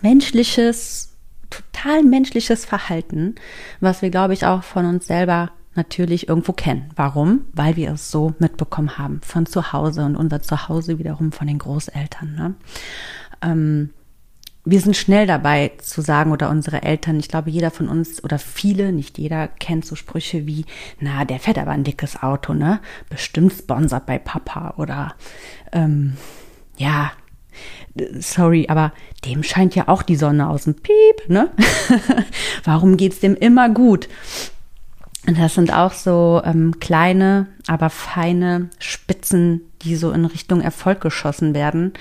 menschliches, 0.00 1.07
total 1.50 2.02
menschliches 2.02 2.64
Verhalten, 2.64 3.34
was 3.80 4.02
wir, 4.02 4.10
glaube 4.10 4.34
ich, 4.34 4.46
auch 4.46 4.62
von 4.62 4.86
uns 4.86 5.06
selber 5.06 5.50
natürlich 5.74 6.28
irgendwo 6.28 6.52
kennen. 6.52 6.90
Warum? 6.96 7.46
Weil 7.52 7.76
wir 7.76 7.92
es 7.92 8.10
so 8.10 8.34
mitbekommen 8.38 8.98
haben 8.98 9.20
von 9.22 9.46
zu 9.46 9.72
Hause 9.72 10.04
und 10.04 10.16
unser 10.16 10.42
Zuhause 10.42 10.98
wiederum 10.98 11.32
von 11.32 11.46
den 11.46 11.58
Großeltern. 11.58 12.34
Ne? 12.34 12.54
Ähm, 13.42 13.90
wir 14.64 14.80
sind 14.80 14.96
schnell 14.96 15.26
dabei 15.26 15.72
zu 15.78 16.02
sagen 16.02 16.30
oder 16.30 16.50
unsere 16.50 16.82
Eltern, 16.82 17.18
ich 17.18 17.28
glaube, 17.28 17.48
jeder 17.48 17.70
von 17.70 17.88
uns 17.88 18.22
oder 18.22 18.38
viele, 18.38 18.92
nicht 18.92 19.16
jeder, 19.16 19.48
kennt 19.48 19.86
so 19.86 19.94
Sprüche 19.94 20.46
wie, 20.46 20.66
na, 21.00 21.24
der 21.24 21.38
fährt 21.38 21.56
aber 21.56 21.70
ein 21.70 21.84
dickes 21.84 22.22
Auto, 22.22 22.52
ne? 22.52 22.80
Bestimmt 23.08 23.52
sponsert 23.54 24.04
bei 24.04 24.18
Papa 24.18 24.74
oder 24.76 25.14
ähm, 25.72 26.18
ja, 26.76 27.12
sorry, 28.18 28.66
aber 28.68 28.92
dem 29.24 29.42
scheint 29.42 29.74
ja 29.74 29.88
auch 29.88 30.02
die 30.02 30.16
Sonne 30.16 30.48
aus 30.48 30.64
dem 30.64 30.74
Piep, 30.74 31.28
ne? 31.28 31.50
Warum 32.64 32.96
geht's 32.96 33.20
dem 33.20 33.34
immer 33.34 33.68
gut? 33.68 34.08
Und 35.26 35.38
das 35.38 35.54
sind 35.54 35.72
auch 35.72 35.92
so 35.92 36.40
ähm, 36.44 36.80
kleine, 36.80 37.48
aber 37.66 37.90
feine 37.90 38.70
Spitzen, 38.78 39.60
die 39.82 39.96
so 39.96 40.10
in 40.10 40.24
Richtung 40.24 40.60
Erfolg 40.60 41.00
geschossen 41.00 41.54
werden, 41.54 41.92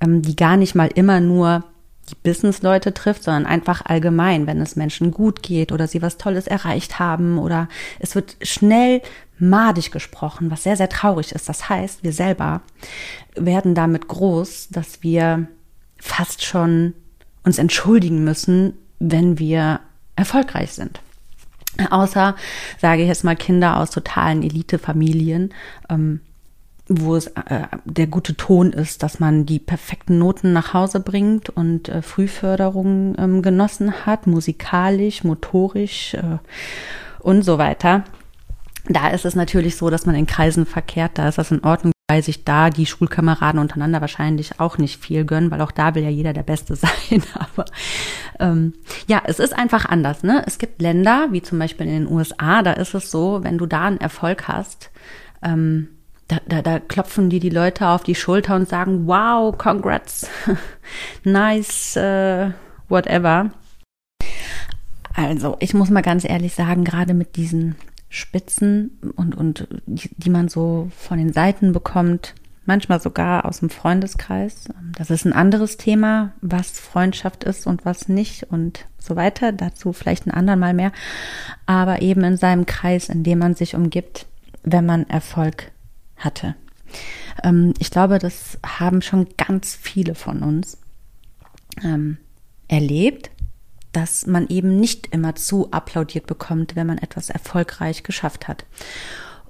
ähm, 0.00 0.22
die 0.22 0.34
gar 0.34 0.56
nicht 0.56 0.74
mal 0.74 0.90
immer 0.92 1.20
nur 1.20 1.64
die 2.10 2.16
Businessleute 2.16 2.92
trifft, 2.92 3.24
sondern 3.24 3.46
einfach 3.46 3.82
allgemein, 3.84 4.46
wenn 4.46 4.60
es 4.60 4.76
Menschen 4.76 5.10
gut 5.10 5.42
geht 5.42 5.72
oder 5.72 5.86
sie 5.86 6.02
was 6.02 6.18
Tolles 6.18 6.46
erreicht 6.46 6.98
haben 6.98 7.38
oder 7.38 7.68
es 7.98 8.14
wird 8.14 8.36
schnell 8.42 9.00
madig 9.38 9.90
gesprochen, 9.90 10.50
was 10.50 10.62
sehr, 10.62 10.76
sehr 10.76 10.88
traurig 10.88 11.32
ist. 11.32 11.48
Das 11.48 11.68
heißt, 11.68 12.04
wir 12.04 12.12
selber 12.12 12.62
werden 13.34 13.74
damit 13.74 14.08
groß, 14.08 14.68
dass 14.70 15.02
wir 15.02 15.48
fast 15.98 16.44
schon 16.44 16.94
uns 17.42 17.58
entschuldigen 17.58 18.24
müssen, 18.24 18.74
wenn 18.98 19.38
wir 19.38 19.80
erfolgreich 20.16 20.72
sind. 20.72 21.00
Außer, 21.90 22.36
sage 22.78 23.02
ich 23.02 23.08
jetzt 23.08 23.24
mal, 23.24 23.36
Kinder 23.36 23.78
aus 23.78 23.90
totalen 23.90 24.42
Elitefamilien, 24.42 25.52
ähm, 25.88 26.20
wo 26.86 27.16
es 27.16 27.28
äh, 27.28 27.66
der 27.84 28.06
gute 28.06 28.36
Ton 28.36 28.72
ist, 28.72 29.02
dass 29.02 29.18
man 29.18 29.46
die 29.46 29.58
perfekten 29.58 30.18
Noten 30.18 30.52
nach 30.52 30.74
Hause 30.74 31.00
bringt 31.00 31.48
und 31.48 31.88
äh, 31.88 32.02
Frühförderung 32.02 33.16
ähm, 33.18 33.42
genossen 33.42 34.06
hat, 34.06 34.26
musikalisch, 34.26 35.24
motorisch 35.24 36.14
äh, 36.14 36.38
und 37.20 37.42
so 37.42 37.58
weiter. 37.58 38.04
Da 38.86 39.08
ist 39.08 39.24
es 39.24 39.34
natürlich 39.34 39.76
so, 39.76 39.88
dass 39.88 40.06
man 40.06 40.14
in 40.14 40.26
Kreisen 40.26 40.66
verkehrt, 40.66 41.12
da 41.14 41.28
ist 41.28 41.38
das 41.38 41.50
in 41.50 41.64
Ordnung, 41.64 41.92
weil 42.10 42.22
sich 42.22 42.44
da 42.44 42.68
die 42.68 42.84
Schulkameraden 42.84 43.58
untereinander 43.58 44.02
wahrscheinlich 44.02 44.60
auch 44.60 44.76
nicht 44.76 45.00
viel 45.00 45.24
gönnen, 45.24 45.50
weil 45.50 45.62
auch 45.62 45.70
da 45.70 45.94
will 45.94 46.02
ja 46.02 46.10
jeder 46.10 46.34
der 46.34 46.42
Beste 46.42 46.76
sein. 46.76 47.22
Aber 47.34 47.64
ähm, 48.38 48.74
ja, 49.06 49.22
es 49.24 49.38
ist 49.38 49.54
einfach 49.54 49.86
anders. 49.86 50.22
Ne? 50.22 50.42
Es 50.46 50.58
gibt 50.58 50.82
Länder, 50.82 51.28
wie 51.30 51.40
zum 51.40 51.58
Beispiel 51.58 51.86
in 51.86 52.04
den 52.04 52.12
USA, 52.12 52.62
da 52.62 52.72
ist 52.72 52.94
es 52.94 53.10
so, 53.10 53.42
wenn 53.42 53.56
du 53.56 53.66
da 53.66 53.84
einen 53.84 54.00
Erfolg 54.00 54.48
hast, 54.48 54.90
ähm, 55.42 55.88
da, 56.28 56.38
da, 56.46 56.62
da 56.62 56.78
klopfen 56.78 57.30
die 57.30 57.40
die 57.40 57.50
Leute 57.50 57.88
auf 57.88 58.02
die 58.02 58.14
Schulter 58.14 58.56
und 58.56 58.68
sagen, 58.68 59.06
wow, 59.06 59.56
congrats, 59.56 60.28
nice, 61.24 61.96
uh, 61.96 62.50
whatever. 62.88 63.50
Also, 65.14 65.56
ich 65.60 65.74
muss 65.74 65.90
mal 65.90 66.02
ganz 66.02 66.24
ehrlich 66.24 66.54
sagen, 66.54 66.84
gerade 66.84 67.14
mit 67.14 67.36
diesen 67.36 67.76
Spitzen 68.14 68.98
und, 69.16 69.34
und 69.34 69.66
die, 69.86 70.08
die 70.16 70.30
man 70.30 70.48
so 70.48 70.90
von 70.96 71.18
den 71.18 71.32
Seiten 71.32 71.72
bekommt, 71.72 72.34
manchmal 72.64 73.00
sogar 73.00 73.44
aus 73.44 73.58
dem 73.58 73.70
Freundeskreis. 73.70 74.68
Das 74.96 75.10
ist 75.10 75.24
ein 75.24 75.32
anderes 75.32 75.76
Thema, 75.76 76.32
was 76.40 76.78
Freundschaft 76.78 77.44
ist 77.44 77.66
und 77.66 77.84
was 77.84 78.08
nicht 78.08 78.44
und 78.44 78.86
so 78.98 79.16
weiter. 79.16 79.52
Dazu 79.52 79.92
vielleicht 79.92 80.26
ein 80.26 80.30
andermal 80.30 80.74
mehr. 80.74 80.92
Aber 81.66 82.02
eben 82.02 82.22
in 82.22 82.36
seinem 82.36 82.66
Kreis, 82.66 83.08
in 83.08 83.24
dem 83.24 83.40
man 83.40 83.56
sich 83.56 83.74
umgibt, 83.74 84.26
wenn 84.62 84.86
man 84.86 85.08
Erfolg 85.10 85.72
hatte. 86.16 86.54
Ähm, 87.42 87.74
ich 87.80 87.90
glaube, 87.90 88.20
das 88.20 88.58
haben 88.64 89.02
schon 89.02 89.26
ganz 89.36 89.74
viele 89.74 90.14
von 90.14 90.42
uns 90.42 90.78
ähm, 91.82 92.18
erlebt 92.68 93.30
dass 93.94 94.26
man 94.26 94.48
eben 94.48 94.78
nicht 94.80 95.06
immer 95.12 95.36
zu 95.36 95.70
applaudiert 95.70 96.26
bekommt, 96.26 96.76
wenn 96.76 96.86
man 96.86 96.98
etwas 96.98 97.30
erfolgreich 97.30 98.02
geschafft 98.02 98.48
hat. 98.48 98.66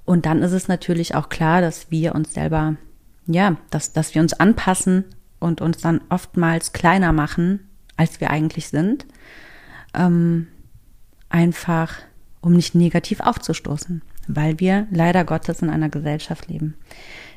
Und 0.05 0.25
dann 0.27 0.43
ist 0.43 0.51
es 0.51 0.67
natürlich 0.67 1.15
auch 1.15 1.29
klar, 1.29 1.61
dass 1.61 1.89
wir 1.89 2.13
uns 2.13 2.33
selber, 2.33 2.75
ja, 3.25 3.57
dass, 3.71 3.91
dass 3.91 4.13
wir 4.13 4.21
uns 4.21 4.33
anpassen 4.33 5.03
und 5.39 5.61
uns 5.61 5.77
dann 5.77 6.01
oftmals 6.09 6.73
kleiner 6.73 7.11
machen, 7.11 7.67
als 7.97 8.21
wir 8.21 8.29
eigentlich 8.29 8.67
sind. 8.67 9.05
Ähm, 9.95 10.47
einfach, 11.29 11.95
um 12.41 12.53
nicht 12.53 12.75
negativ 12.75 13.21
aufzustoßen, 13.21 14.03
weil 14.27 14.59
wir 14.59 14.85
leider 14.91 15.25
Gottes 15.25 15.63
in 15.63 15.71
einer 15.71 15.89
Gesellschaft 15.89 16.47
leben, 16.47 16.75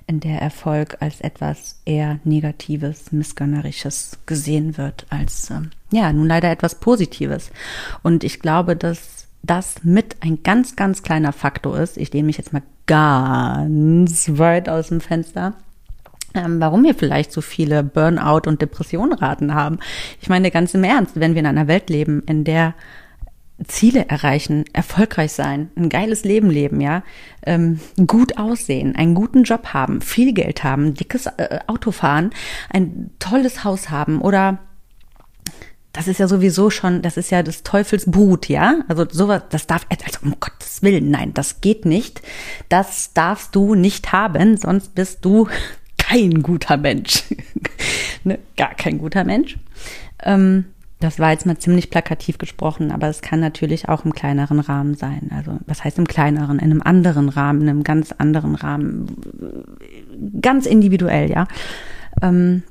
in 0.09 0.21
der 0.21 0.41
Erfolg 0.41 0.97
als 1.01 1.21
etwas 1.21 1.81
eher 1.85 2.19
Negatives, 2.25 3.13
Missgönnerisches 3.13 4.19
gesehen 4.27 4.79
wird, 4.79 5.07
als 5.11 5.51
ähm, 5.51 5.71
ja, 5.93 6.13
nun 6.13 6.27
leider 6.27 6.51
etwas 6.51 6.77
Positives. 6.77 7.51
Und 8.03 8.25
ich 8.25 8.41
glaube, 8.41 8.75
dass 8.75 9.29
das 9.43 9.85
mit 9.85 10.17
ein 10.21 10.43
ganz, 10.43 10.77
ganz 10.77 11.03
kleiner 11.03 11.33
Faktor 11.33 11.79
ist. 11.79 11.99
Ich 11.99 12.13
lehne 12.13 12.27
mich 12.27 12.39
jetzt 12.39 12.53
mal 12.53 12.63
ganz 12.87 14.31
weit 14.39 14.69
aus 14.69 14.89
dem 14.89 15.01
Fenster. 15.01 15.55
Ähm, 16.35 16.59
warum 16.59 16.85
wir 16.85 16.95
vielleicht 16.95 17.33
so 17.33 17.41
viele 17.41 17.83
Burnout- 17.83 18.49
und 18.49 18.61
Depressionraten 18.63 19.55
haben. 19.55 19.79
Ich 20.21 20.29
meine 20.29 20.51
ganz 20.51 20.75
im 20.75 20.85
Ernst, 20.85 21.21
wenn 21.21 21.35
wir 21.35 21.41
in 21.41 21.47
einer 21.47 21.69
Welt 21.69 21.91
leben, 21.91 22.23
in 22.27 22.45
der 22.45 22.75
Ziele 23.67 24.09
erreichen, 24.09 24.65
erfolgreich 24.73 25.33
sein, 25.33 25.71
ein 25.77 25.89
geiles 25.89 26.25
Leben 26.25 26.49
leben, 26.51 26.81
ja, 26.81 27.03
ähm, 27.45 27.81
gut 28.07 28.39
aussehen, 28.39 28.95
einen 28.95 29.15
guten 29.15 29.43
Job 29.43 29.69
haben, 29.73 30.01
viel 30.01 30.33
Geld 30.33 30.63
haben, 30.63 30.95
dickes 30.95 31.27
äh, 31.27 31.59
Auto 31.67 31.91
fahren, 31.91 32.31
ein 32.71 33.11
tolles 33.19 33.65
Haus 33.65 33.91
haben 33.91 34.21
oder 34.21 34.59
das 35.93 36.07
ist 36.07 36.21
ja 36.21 36.29
sowieso 36.29 36.71
schon, 36.71 37.03
das 37.03 37.17
ist 37.17 37.31
ja 37.31 37.43
des 37.43 37.65
Teufels 37.65 38.09
Brut, 38.09 38.49
ja? 38.49 38.83
Also 38.87 39.05
sowas, 39.11 39.43
das 39.51 39.67
darf, 39.67 39.85
also 39.89 40.21
um 40.23 40.39
Gottes 40.39 40.83
Willen, 40.83 41.11
nein, 41.11 41.35
das 41.35 41.61
geht 41.61 41.87
nicht. 41.87 42.23
Das 42.69 43.15
darfst 43.15 43.57
du 43.57 43.75
nicht 43.75 44.13
haben, 44.13 44.57
sonst 44.57 44.95
bist 44.95 45.25
du 45.25 45.49
kein 45.99 46.43
guter 46.43 46.77
Mensch. 46.77 47.25
ne? 48.25 48.39
Gar 48.57 48.75
kein 48.75 48.99
guter 48.99 49.25
Mensch. 49.25 49.57
Ähm, 50.23 50.67
das 51.01 51.21
war 51.21 51.31
jetzt 51.31 51.47
mal 51.47 51.57
ziemlich 51.59 51.91
plakativ 51.91 52.39
gesprochen, 52.39 52.91
aber 52.91 53.09
es 53.09 53.23
kann 53.23 53.39
natürlich 53.39 53.89
auch 53.89 54.05
im 54.05 54.13
kleineren 54.13 54.59
Rahmen 54.59 54.95
sein. 54.95 55.31
Also 55.35 55.59
was 55.67 55.85
heißt 55.85 55.99
im 55.99 56.09
kleineren? 56.09 56.59
In 56.59 56.73
einem 56.73 56.83
anderen 56.83 57.29
Rahmen, 57.29 57.63
in 57.63 57.69
einem 57.69 57.85
ganz 57.85 58.13
anderen 58.13 58.57
Rahmen, 58.57 59.17
ganz 60.41 60.67
individuell, 60.67 61.31
ja. 61.31 61.47
Ähm, 62.21 62.65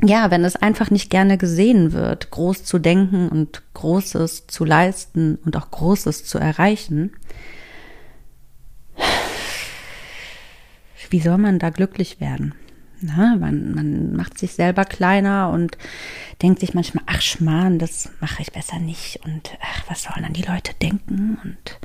ja, 0.00 0.30
wenn 0.30 0.44
es 0.44 0.54
einfach 0.54 0.90
nicht 0.90 1.10
gerne 1.10 1.36
gesehen 1.38 1.92
wird, 1.92 2.30
groß 2.30 2.62
zu 2.62 2.78
denken 2.78 3.28
und 3.28 3.62
Großes 3.74 4.46
zu 4.46 4.64
leisten 4.64 5.36
und 5.44 5.56
auch 5.56 5.72
Großes 5.72 6.24
zu 6.24 6.38
erreichen, 6.38 7.10
wie 11.10 11.20
soll 11.20 11.38
man 11.38 11.58
da 11.58 11.70
glücklich 11.70 12.20
werden? 12.20 12.54
Na, 13.00 13.36
man, 13.36 13.74
man 13.74 14.16
macht 14.16 14.38
sich 14.38 14.52
selber 14.52 14.84
kleiner 14.84 15.50
und 15.50 15.78
denkt 16.42 16.60
sich 16.60 16.74
manchmal, 16.74 17.04
ach 17.06 17.20
Schmarrn, 17.20 17.78
das 17.78 18.10
mache 18.20 18.42
ich 18.42 18.52
besser 18.52 18.78
nicht 18.78 19.20
und 19.24 19.56
ach, 19.60 19.84
was 19.88 20.02
sollen 20.02 20.22
dann 20.22 20.32
die 20.32 20.42
Leute 20.42 20.72
denken? 20.82 21.38
Und 21.44 21.78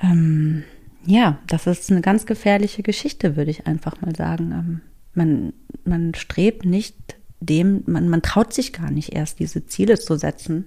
ähm, 0.00 0.64
ja, 1.04 1.38
das 1.46 1.66
ist 1.66 1.90
eine 1.90 2.00
ganz 2.00 2.26
gefährliche 2.26 2.82
Geschichte, 2.82 3.36
würde 3.36 3.50
ich 3.50 3.66
einfach 3.66 4.00
mal 4.00 4.14
sagen. 4.14 4.52
Ähm, 4.52 4.80
man, 5.14 5.52
man 5.84 6.14
strebt 6.14 6.64
nicht 6.64 6.96
dem, 7.40 7.82
man, 7.86 8.08
man 8.08 8.22
traut 8.22 8.52
sich 8.52 8.72
gar 8.72 8.90
nicht 8.90 9.14
erst, 9.14 9.38
diese 9.38 9.66
Ziele 9.66 9.98
zu 9.98 10.16
setzen, 10.16 10.64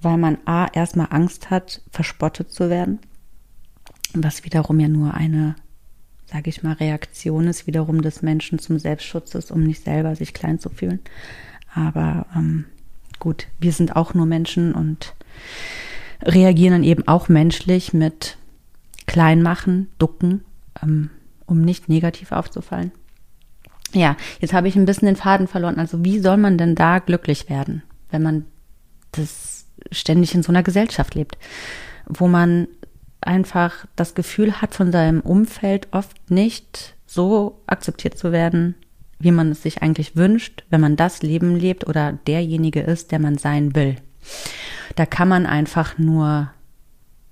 weil 0.00 0.18
man 0.18 0.38
A, 0.46 0.66
erstmal 0.72 1.08
Angst 1.10 1.50
hat, 1.50 1.82
verspottet 1.90 2.50
zu 2.50 2.70
werden, 2.70 3.00
was 4.14 4.44
wiederum 4.44 4.80
ja 4.80 4.88
nur 4.88 5.14
eine 5.14 5.56
sage 6.32 6.48
ich 6.48 6.62
mal, 6.62 6.72
Reaktion 6.72 7.46
ist 7.46 7.66
wiederum 7.66 8.00
des 8.00 8.22
Menschen 8.22 8.58
zum 8.58 8.78
Selbstschutz 8.78 9.34
ist, 9.34 9.50
um 9.50 9.62
nicht 9.62 9.84
selber 9.84 10.16
sich 10.16 10.32
klein 10.32 10.58
zu 10.58 10.70
fühlen. 10.70 11.00
Aber 11.74 12.26
ähm, 12.34 12.64
gut, 13.18 13.46
wir 13.58 13.72
sind 13.72 13.96
auch 13.96 14.14
nur 14.14 14.26
Menschen 14.26 14.74
und 14.74 15.14
reagieren 16.22 16.72
dann 16.72 16.84
eben 16.84 17.06
auch 17.06 17.28
menschlich 17.28 17.92
mit 17.92 18.38
Kleinmachen, 19.06 19.88
Ducken, 19.98 20.42
ähm, 20.82 21.10
um 21.46 21.60
nicht 21.60 21.88
negativ 21.88 22.32
aufzufallen. 22.32 22.92
ja, 23.92 24.16
jetzt 24.40 24.54
habe 24.54 24.68
ich 24.68 24.76
ein 24.76 24.86
bisschen 24.86 25.06
den 25.06 25.16
Faden 25.16 25.48
verloren. 25.48 25.78
Also 25.78 26.02
wie 26.02 26.18
soll 26.18 26.38
man 26.38 26.56
denn 26.56 26.74
da 26.74 26.98
glücklich 26.98 27.50
werden, 27.50 27.82
wenn 28.10 28.22
man 28.22 28.46
das 29.10 29.66
ständig 29.90 30.34
in 30.34 30.42
so 30.42 30.50
einer 30.50 30.62
Gesellschaft 30.62 31.14
lebt, 31.14 31.36
wo 32.06 32.26
man 32.26 32.68
einfach 33.26 33.86
das 33.96 34.14
Gefühl 34.14 34.60
hat, 34.60 34.74
von 34.74 34.92
seinem 34.92 35.20
Umfeld 35.20 35.88
oft 35.92 36.30
nicht 36.30 36.94
so 37.06 37.60
akzeptiert 37.66 38.18
zu 38.18 38.32
werden, 38.32 38.74
wie 39.18 39.30
man 39.30 39.52
es 39.52 39.62
sich 39.62 39.82
eigentlich 39.82 40.16
wünscht, 40.16 40.64
wenn 40.70 40.80
man 40.80 40.96
das 40.96 41.22
Leben 41.22 41.56
lebt 41.56 41.86
oder 41.86 42.12
derjenige 42.26 42.80
ist, 42.80 43.12
der 43.12 43.18
man 43.18 43.38
sein 43.38 43.74
will. 43.74 43.96
Da 44.96 45.06
kann 45.06 45.28
man 45.28 45.46
einfach 45.46 45.98
nur 45.98 46.50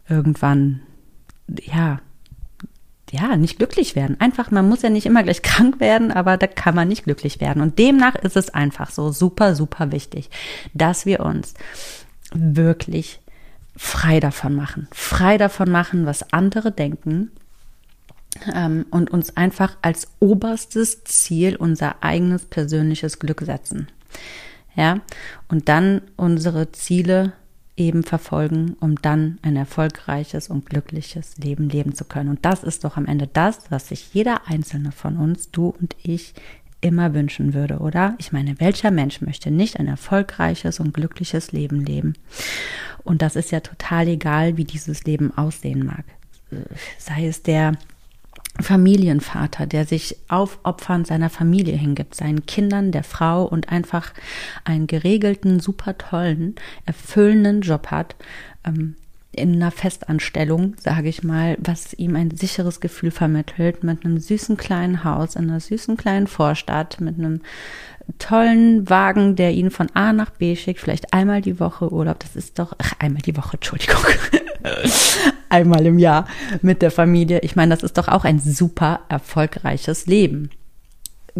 irgendwann, 0.08 0.82
ja, 1.48 2.00
ja, 3.10 3.36
nicht 3.36 3.58
glücklich 3.58 3.96
werden. 3.96 4.20
Einfach, 4.20 4.50
man 4.50 4.68
muss 4.68 4.82
ja 4.82 4.90
nicht 4.90 5.06
immer 5.06 5.22
gleich 5.22 5.42
krank 5.42 5.80
werden, 5.80 6.12
aber 6.12 6.36
da 6.36 6.46
kann 6.46 6.74
man 6.74 6.88
nicht 6.88 7.04
glücklich 7.04 7.40
werden. 7.40 7.62
Und 7.62 7.78
demnach 7.78 8.14
ist 8.14 8.36
es 8.36 8.50
einfach 8.50 8.90
so 8.90 9.10
super, 9.10 9.54
super 9.54 9.92
wichtig, 9.92 10.30
dass 10.74 11.06
wir 11.06 11.20
uns 11.20 11.54
wirklich 12.32 13.20
frei 13.82 14.20
davon 14.20 14.54
machen. 14.54 14.88
Frei 14.92 15.38
davon 15.38 15.70
machen, 15.70 16.04
was 16.04 16.34
andere 16.34 16.70
denken. 16.70 17.30
Ähm, 18.54 18.84
und 18.90 19.10
uns 19.10 19.36
einfach 19.38 19.76
als 19.80 20.08
oberstes 20.20 21.02
Ziel 21.04 21.56
unser 21.56 22.02
eigenes 22.02 22.44
persönliches 22.44 23.18
Glück 23.18 23.40
setzen. 23.40 23.88
Ja, 24.76 25.00
und 25.48 25.68
dann 25.70 26.02
unsere 26.16 26.70
Ziele 26.72 27.32
eben 27.76 28.04
verfolgen, 28.04 28.76
um 28.80 29.00
dann 29.00 29.38
ein 29.40 29.56
erfolgreiches 29.56 30.48
und 30.48 30.66
glückliches 30.66 31.38
Leben 31.38 31.70
leben 31.70 31.94
zu 31.94 32.04
können. 32.04 32.28
Und 32.28 32.44
das 32.44 32.62
ist 32.62 32.84
doch 32.84 32.98
am 32.98 33.06
Ende 33.06 33.26
das, 33.26 33.70
was 33.70 33.88
sich 33.88 34.12
jeder 34.12 34.46
einzelne 34.46 34.92
von 34.92 35.16
uns, 35.16 35.50
du 35.50 35.74
und 35.80 35.96
ich, 36.02 36.34
immer 36.80 37.14
wünschen 37.14 37.54
würde, 37.54 37.78
oder? 37.78 38.14
Ich 38.18 38.32
meine, 38.32 38.58
welcher 38.60 38.90
Mensch 38.90 39.20
möchte 39.20 39.50
nicht 39.50 39.78
ein 39.78 39.86
erfolgreiches 39.86 40.80
und 40.80 40.94
glückliches 40.94 41.52
Leben 41.52 41.84
leben? 41.84 42.14
Und 43.04 43.22
das 43.22 43.36
ist 43.36 43.50
ja 43.50 43.60
total 43.60 44.08
egal, 44.08 44.56
wie 44.56 44.64
dieses 44.64 45.04
Leben 45.04 45.36
aussehen 45.36 45.84
mag. 45.84 46.04
Sei 46.98 47.26
es 47.26 47.42
der 47.42 47.72
Familienvater, 48.60 49.66
der 49.66 49.86
sich 49.86 50.16
aufopfernd 50.28 51.06
seiner 51.06 51.30
Familie 51.30 51.76
hingibt, 51.76 52.14
seinen 52.14 52.46
Kindern, 52.46 52.92
der 52.92 53.04
Frau 53.04 53.44
und 53.44 53.70
einfach 53.70 54.12
einen 54.64 54.86
geregelten, 54.86 55.60
super 55.60 55.96
tollen, 55.96 56.56
erfüllenden 56.86 57.60
Job 57.62 57.88
hat, 57.88 58.16
ähm, 58.64 58.96
in 59.32 59.54
einer 59.54 59.70
Festanstellung, 59.70 60.74
sage 60.78 61.08
ich 61.08 61.22
mal, 61.22 61.56
was 61.60 61.94
ihm 61.94 62.16
ein 62.16 62.30
sicheres 62.32 62.80
Gefühl 62.80 63.10
vermittelt, 63.10 63.84
mit 63.84 64.04
einem 64.04 64.18
süßen 64.18 64.56
kleinen 64.56 65.04
Haus 65.04 65.36
in 65.36 65.48
einer 65.48 65.60
süßen 65.60 65.96
kleinen 65.96 66.26
Vorstadt, 66.26 67.00
mit 67.00 67.18
einem 67.18 67.40
tollen 68.18 68.90
Wagen, 68.90 69.36
der 69.36 69.52
ihn 69.52 69.70
von 69.70 69.88
A 69.94 70.12
nach 70.12 70.30
B 70.30 70.56
schickt, 70.56 70.80
vielleicht 70.80 71.12
einmal 71.12 71.42
die 71.42 71.60
Woche 71.60 71.92
Urlaub, 71.92 72.18
das 72.18 72.34
ist 72.34 72.58
doch, 72.58 72.74
ach, 72.78 72.94
einmal 72.98 73.22
die 73.22 73.36
Woche, 73.36 73.54
Entschuldigung, 73.54 74.02
einmal 75.48 75.86
im 75.86 75.98
Jahr 75.98 76.26
mit 76.60 76.82
der 76.82 76.90
Familie. 76.90 77.40
Ich 77.40 77.54
meine, 77.54 77.74
das 77.74 77.84
ist 77.84 77.98
doch 77.98 78.08
auch 78.08 78.24
ein 78.24 78.40
super 78.40 79.00
erfolgreiches 79.08 80.06
Leben 80.06 80.50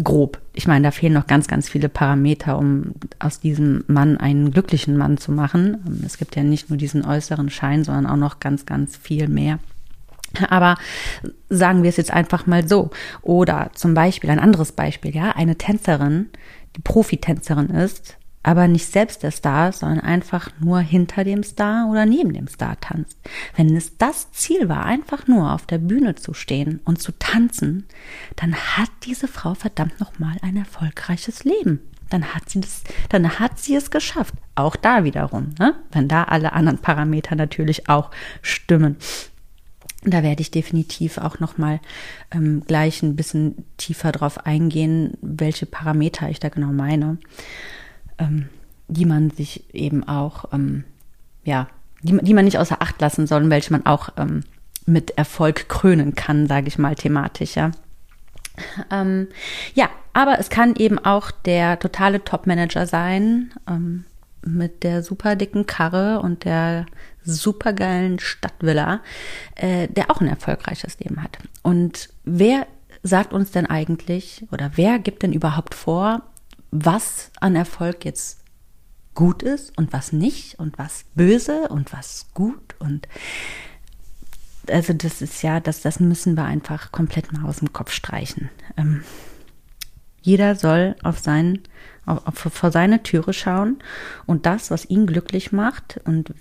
grob. 0.03 0.39
Ich 0.53 0.67
meine, 0.67 0.83
da 0.83 0.91
fehlen 0.91 1.13
noch 1.13 1.27
ganz, 1.27 1.47
ganz 1.47 1.69
viele 1.69 1.89
Parameter, 1.89 2.57
um 2.57 2.93
aus 3.19 3.39
diesem 3.39 3.83
Mann 3.87 4.17
einen 4.17 4.51
glücklichen 4.51 4.97
Mann 4.97 5.17
zu 5.17 5.31
machen. 5.31 6.01
Es 6.05 6.17
gibt 6.17 6.35
ja 6.35 6.43
nicht 6.43 6.69
nur 6.69 6.77
diesen 6.77 7.05
äußeren 7.05 7.49
Schein, 7.49 7.83
sondern 7.83 8.07
auch 8.07 8.17
noch 8.17 8.39
ganz, 8.39 8.65
ganz 8.65 8.97
viel 8.97 9.27
mehr. 9.27 9.59
Aber 10.49 10.77
sagen 11.49 11.83
wir 11.83 11.89
es 11.89 11.97
jetzt 11.97 12.11
einfach 12.11 12.47
mal 12.47 12.67
so. 12.67 12.89
Oder 13.21 13.71
zum 13.73 13.93
Beispiel 13.93 14.29
ein 14.29 14.39
anderes 14.39 14.71
Beispiel, 14.71 15.15
ja, 15.15 15.31
eine 15.31 15.57
Tänzerin, 15.57 16.29
die 16.75 16.81
Profitänzerin 16.81 17.69
ist, 17.69 18.17
aber 18.43 18.67
nicht 18.67 18.87
selbst 18.87 19.23
der 19.23 19.31
Star, 19.31 19.71
sondern 19.71 19.99
einfach 19.99 20.49
nur 20.59 20.79
hinter 20.79 21.23
dem 21.23 21.43
Star 21.43 21.87
oder 21.89 22.05
neben 22.05 22.33
dem 22.33 22.47
Star 22.47 22.79
tanzt. 22.79 23.17
Wenn 23.55 23.75
es 23.75 23.97
das 23.97 24.31
Ziel 24.31 24.67
war, 24.67 24.85
einfach 24.85 25.27
nur 25.27 25.53
auf 25.53 25.65
der 25.65 25.77
Bühne 25.77 26.15
zu 26.15 26.33
stehen 26.33 26.79
und 26.83 27.01
zu 27.01 27.11
tanzen, 27.17 27.85
dann 28.35 28.55
hat 28.55 28.89
diese 29.03 29.27
Frau 29.27 29.53
verdammt 29.53 29.99
nochmal 29.99 30.37
ein 30.41 30.57
erfolgreiches 30.57 31.43
Leben. 31.43 31.81
Dann 32.09 32.33
hat 32.33 32.49
sie 32.49 32.59
das, 32.59 32.83
dann 33.09 33.39
hat 33.39 33.59
sie 33.59 33.75
es 33.75 33.89
geschafft. 33.91 34.33
Auch 34.55 34.75
da 34.75 35.03
wiederum, 35.03 35.53
ne? 35.59 35.75
wenn 35.91 36.07
da 36.07 36.23
alle 36.23 36.53
anderen 36.53 36.79
Parameter 36.79 37.35
natürlich 37.35 37.89
auch 37.89 38.11
stimmen. 38.41 38.97
Da 40.03 40.23
werde 40.23 40.41
ich 40.41 40.49
definitiv 40.49 41.19
auch 41.19 41.39
nochmal 41.39 41.79
ähm, 42.31 42.63
gleich 42.65 43.03
ein 43.03 43.15
bisschen 43.15 43.63
tiefer 43.77 44.11
drauf 44.11 44.45
eingehen, 44.47 45.15
welche 45.21 45.67
Parameter 45.67 46.27
ich 46.29 46.39
da 46.39 46.49
genau 46.49 46.71
meine 46.73 47.19
ähm, 48.21 48.49
die 48.87 49.05
man 49.05 49.31
sich 49.31 49.73
eben 49.73 50.07
auch, 50.07 50.45
ähm, 50.53 50.83
ja, 51.43 51.67
die, 52.03 52.17
die 52.17 52.33
man 52.33 52.45
nicht 52.45 52.57
außer 52.59 52.81
Acht 52.81 52.99
lassen 53.01 53.27
soll, 53.27 53.49
welche 53.49 53.71
man 53.71 53.85
auch 53.85 54.09
ähm, 54.17 54.43
mit 54.85 55.11
Erfolg 55.11 55.69
krönen 55.69 56.15
kann, 56.15 56.47
sage 56.47 56.67
ich 56.67 56.77
mal 56.77 56.95
thematisch, 56.95 57.55
ja. 57.55 57.71
Ähm, 58.91 59.27
ja, 59.73 59.89
aber 60.13 60.39
es 60.39 60.49
kann 60.49 60.75
eben 60.75 60.99
auch 60.99 61.31
der 61.31 61.79
totale 61.79 62.23
Top-Manager 62.23 62.85
sein, 62.85 63.51
ähm, 63.67 64.05
mit 64.43 64.83
der 64.83 65.03
super 65.03 65.35
dicken 65.35 65.67
Karre 65.67 66.19
und 66.19 66.45
der 66.45 66.85
supergeilen 67.23 68.19
Stadtvilla, 68.19 69.01
äh, 69.55 69.87
der 69.87 70.09
auch 70.09 70.19
ein 70.19 70.27
erfolgreiches 70.27 70.99
Leben 70.99 71.21
hat. 71.21 71.37
Und 71.61 72.09
wer 72.23 72.65
sagt 73.03 73.33
uns 73.33 73.51
denn 73.51 73.67
eigentlich 73.67 74.45
oder 74.51 74.71
wer 74.75 74.99
gibt 74.99 75.23
denn 75.23 75.33
überhaupt 75.33 75.75
vor, 75.75 76.23
was 76.71 77.31
an 77.39 77.55
Erfolg 77.55 78.05
jetzt 78.05 78.39
gut 79.13 79.43
ist 79.43 79.77
und 79.77 79.91
was 79.93 80.13
nicht 80.13 80.57
und 80.57 80.79
was 80.79 81.03
böse 81.15 81.67
und 81.67 81.91
was 81.93 82.27
gut 82.33 82.75
und 82.79 83.07
also 84.69 84.93
das 84.93 85.21
ist 85.21 85.41
ja, 85.41 85.59
das, 85.59 85.81
das 85.81 85.99
müssen 85.99 86.35
wir 86.37 86.45
einfach 86.45 86.91
komplett 86.91 87.33
mal 87.33 87.45
aus 87.45 87.57
dem 87.57 87.73
Kopf 87.73 87.91
streichen. 87.91 88.49
Ähm, 88.77 89.03
jeder 90.21 90.55
soll 90.55 90.95
auf 91.03 91.19
sein, 91.19 91.59
auf, 92.05 92.25
auf, 92.27 92.53
vor 92.53 92.71
seine 92.71 93.03
Türe 93.03 93.33
schauen 93.33 93.79
und 94.27 94.45
das, 94.45 94.71
was 94.71 94.85
ihn 94.85 95.07
glücklich 95.07 95.51
macht 95.51 95.99
und 96.05 96.33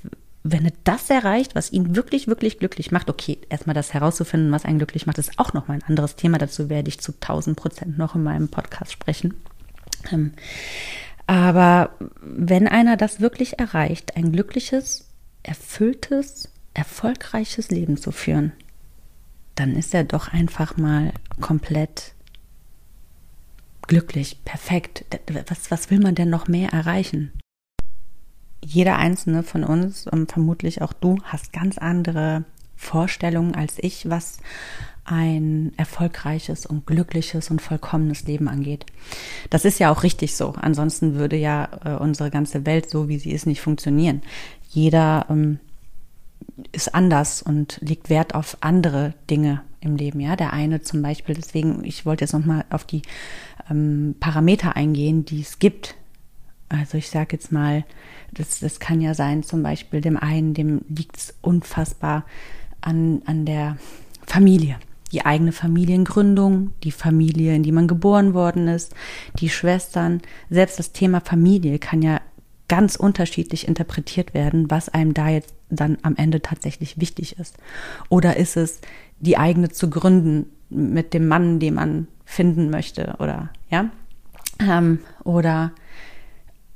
wenn 0.43 0.65
er 0.65 0.73
das 0.85 1.11
erreicht, 1.11 1.55
was 1.55 1.71
ihn 1.71 1.97
wirklich, 1.97 2.27
wirklich 2.27 2.59
glücklich 2.59 2.93
macht, 2.93 3.11
okay, 3.11 3.39
erstmal 3.51 3.75
das 3.75 3.93
herauszufinden, 3.93 4.53
was 4.53 4.65
einen 4.65 4.79
glücklich 4.79 5.07
macht, 5.07 5.19
ist 5.19 5.39
auch 5.39 5.53
noch 5.53 5.69
mal 5.69 5.75
ein 5.75 5.83
anderes 5.83 6.17
Thema. 6.17 6.39
Dazu 6.39 6.71
werde 6.71 6.89
ich 6.89 7.01
zu 7.01 7.13
1000 7.13 7.57
Prozent 7.59 7.99
noch 7.99 8.15
in 8.15 8.23
meinem 8.23 8.49
Podcast 8.49 8.93
sprechen. 8.93 9.35
Ähm, 10.13 10.33
aber 11.27 11.95
wenn 12.21 12.67
einer 12.67 12.97
das 12.97 13.21
wirklich 13.21 13.59
erreicht, 13.59 14.17
ein 14.17 14.33
glückliches, 14.33 15.09
erfülltes, 15.43 16.51
erfolgreiches 16.75 17.71
Leben 17.71 17.97
zu 17.97 18.11
führen, 18.11 18.53
dann 19.55 19.77
ist 19.77 19.95
er 19.95 20.05
doch 20.05 20.33
einfach 20.33 20.77
mal 20.77 21.13
komplett 21.41 22.15
glücklich, 23.83 24.45
perfekt. 24.45 25.05
Was, 25.49 25.71
was 25.71 25.91
will 25.91 26.01
man 26.01 26.15
denn 26.15 26.31
noch 26.31 26.49
mehr 26.49 26.71
erreichen? 26.71 27.33
Jeder 28.65 28.97
einzelne 28.97 29.43
von 29.43 29.65
uns 29.65 30.07
und 30.07 30.31
vermutlich 30.31 30.83
auch 30.83 30.93
du 30.93 31.19
hast 31.25 31.53
ganz 31.53 31.79
andere 31.79 32.45
Vorstellungen 32.81 33.55
als 33.55 33.75
ich, 33.77 34.09
was 34.09 34.39
ein 35.05 35.73
erfolgreiches 35.77 36.65
und 36.65 36.87
glückliches 36.87 37.51
und 37.51 37.61
vollkommenes 37.61 38.25
Leben 38.25 38.49
angeht. 38.49 38.87
Das 39.51 39.67
ist 39.67 39.79
ja 39.79 39.93
auch 39.93 40.03
richtig 40.03 40.35
so. 40.35 40.55
Ansonsten 40.57 41.15
würde 41.15 41.37
ja 41.37 41.69
äh, 41.85 41.91
unsere 42.03 42.31
ganze 42.31 42.65
Welt 42.65 42.89
so, 42.89 43.09
wie 43.09 43.19
sie 43.19 43.33
ist, 43.33 43.47
nicht 43.47 43.61
funktionieren. 43.61 44.23
Jeder 44.71 45.27
ähm, 45.29 45.61
ist 46.73 46.95
anders 46.95 47.43
und 47.43 47.79
legt 47.83 48.09
Wert 48.09 48.35
auf 48.35 48.57
andere 48.63 49.13
Dinge 49.29 49.63
im 49.81 49.97
Leben. 49.97 50.19
Ja, 50.19 50.35
der 50.35 50.55
eine 50.55 50.81
zum 50.81 51.03
Beispiel. 51.03 51.35
Deswegen, 51.35 51.85
ich 51.85 52.07
wollte 52.07 52.25
jetzt 52.25 52.33
noch 52.33 52.47
mal 52.47 52.65
auf 52.71 52.85
die 52.85 53.03
ähm, 53.71 54.15
Parameter 54.21 54.75
eingehen, 54.75 55.27
die 55.27 55.43
es 55.43 55.59
gibt. 55.59 55.97
Also 56.71 56.97
ich 56.97 57.11
sage 57.11 57.31
jetzt 57.33 57.53
mal, 57.53 57.85
das, 58.33 58.61
das 58.61 58.81
kann 58.81 59.01
ja 59.01 59.13
sein, 59.13 59.43
zum 59.43 59.63
Beispiel 59.63 60.01
dem 60.01 60.17
einen, 60.17 60.55
dem 60.55 60.83
liegt 60.89 61.17
es 61.17 61.35
unfassbar 61.43 62.25
an, 62.81 63.23
an 63.27 63.45
der 63.45 63.77
Familie 64.27 64.77
die 65.13 65.25
eigene 65.27 65.53
Familiengründung, 65.53 66.73
die 66.85 66.93
Familie, 66.93 67.55
in 67.55 67.63
die 67.63 67.73
man 67.73 67.89
geboren 67.89 68.35
worden 68.35 68.69
ist, 68.69 68.95
die 69.39 69.49
Schwestern. 69.49 70.23
Selbst 70.51 70.79
das 70.79 70.93
Thema 70.93 71.21
Familie 71.21 71.79
kann 71.79 72.03
ja 72.03 72.21
ganz 72.69 72.95
unterschiedlich 72.95 73.67
interpretiert 73.67 74.33
werden, 74.35 74.71
was 74.71 74.89
einem 74.89 75.13
da 75.13 75.29
jetzt 75.29 75.55
dann 75.71 75.99
am 76.03 76.17
Ende 76.17 76.41
tatsächlich 76.41 77.01
wichtig 77.01 77.39
ist. 77.39 77.57
Oder 78.09 78.37
ist 78.37 78.57
es, 78.57 78.81
die 79.19 79.37
eigene 79.37 79.71
zu 79.71 79.91
gründen 79.91 80.47
mit 80.69 81.13
dem 81.15 81.27
Mann, 81.27 81.59
den 81.59 81.75
man 81.75 82.07
finden 82.25 82.71
möchte, 82.71 83.17
oder 83.19 83.51
ja? 83.71 83.91
Ähm, 84.61 85.01
oder 85.25 85.73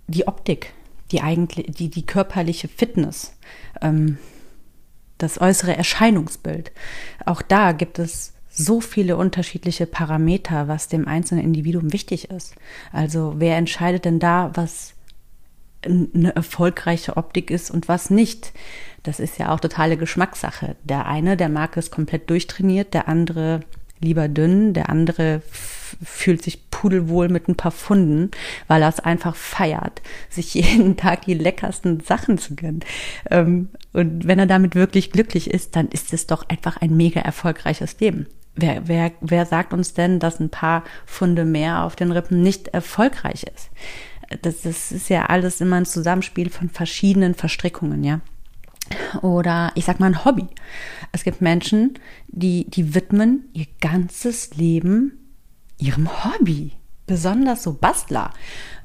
die 0.09 0.27
Optik, 0.27 0.73
die 1.13 1.21
eigentlich, 1.21 1.67
die, 1.77 1.91
die 1.91 2.05
körperliche 2.05 2.67
Fitness. 2.67 3.37
Ähm, 3.81 4.19
das 5.19 5.41
äußere 5.41 5.77
Erscheinungsbild. 5.77 6.73
Auch 7.25 7.43
da 7.43 7.73
gibt 7.73 7.99
es 7.99 8.33
so 8.51 8.81
viele 8.81 9.17
unterschiedliche 9.17 9.87
Parameter, 9.87 10.69
was 10.69 10.89
dem 10.89 11.09
einzelnen 11.09 11.45
Individuum 11.45 11.93
wichtig 11.93 12.31
ist. 12.31 12.55
Also 12.93 13.35
wer 13.39 13.57
entscheidet 13.57 14.05
denn 14.05 14.21
da, 14.21 14.53
was 14.55 14.95
eine 15.85 16.35
erfolgreiche 16.35 17.17
Optik 17.17 17.51
ist 17.51 17.71
und 17.71 17.89
was 17.89 18.11
nicht? 18.11 18.53
Das 19.03 19.21
ist 19.21 19.39
ja 19.39 19.53
auch 19.53 19.61
totale 19.61 19.97
Geschmackssache. 19.97 20.77
Der 20.85 21.07
eine, 21.07 21.37
der 21.37 21.49
mag 21.49 21.77
es 21.77 21.91
komplett 21.91 22.31
durchtrainiert, 22.31 22.95
der 22.95 23.09
andere 23.09 23.61
lieber 24.05 24.29
dünn, 24.29 24.75
der 24.75 24.91
andere 24.91 25.43
fühlt 26.03 26.43
sich 26.43 26.71
pudelwohl 26.71 27.29
mit 27.29 27.49
ein 27.49 27.57
paar 27.57 27.71
Pfunden, 27.71 28.31
weil 28.69 28.83
er 28.83 28.89
es 28.89 29.01
einfach 29.01 29.37
feiert, 29.37 30.03
sich 30.29 30.55
jeden 30.55 30.97
Tag 30.97 31.25
die 31.25 31.35
leckersten 31.35 32.01
Sachen 32.01 32.39
zu 32.39 32.55
gönnen. 32.55 32.81
Ähm, 33.31 33.69
und 33.93 34.27
wenn 34.27 34.39
er 34.39 34.47
damit 34.47 34.75
wirklich 34.75 35.13
glücklich 35.13 35.51
ist, 35.51 35.77
dann 35.77 35.89
ist 35.89 36.13
es 36.13 36.27
doch 36.27 36.49
einfach 36.49 36.77
ein 36.79 36.97
mega 36.97 37.21
erfolgreiches 37.21 37.99
Leben. 38.01 38.27
Wer, 38.57 38.87
wer, 38.87 39.13
wer 39.21 39.47
sagt 39.47 39.73
uns 39.73 39.95
denn, 39.95 40.21
dass 40.21 40.39
ein 40.39 40.51
paar 40.51 40.85
Funde 41.07 41.45
mehr 41.45 41.83
auf 41.83 41.97
den 41.97 42.13
Rippen 42.13 42.43
nicht 42.43 42.69
erfolgreich 42.69 43.45
ist? 43.45 43.71
Das, 44.43 44.63
das 44.63 44.93
ist 44.93 45.09
ja 45.11 45.27
alles 45.27 45.61
immer 45.61 45.77
ein 45.77 45.87
Zusammenspiel 45.87 46.51
von 46.51 46.71
verschiedenen 46.71 47.35
Verstrickungen, 47.35 48.05
ja. 48.05 48.21
Oder 49.23 49.73
ich 49.75 49.85
sag 49.85 50.01
mal 50.01 50.07
ein 50.07 50.25
Hobby. 50.25 50.47
Es 51.13 51.25
gibt 51.25 51.41
Menschen, 51.41 51.99
die, 52.29 52.69
die 52.69 52.95
widmen 52.95 53.49
ihr 53.53 53.67
ganzes 53.81 54.55
Leben 54.57 55.33
ihrem 55.79 56.09
Hobby. 56.25 56.73
Besonders 57.07 57.63
so 57.63 57.75
Bastler. 57.75 58.33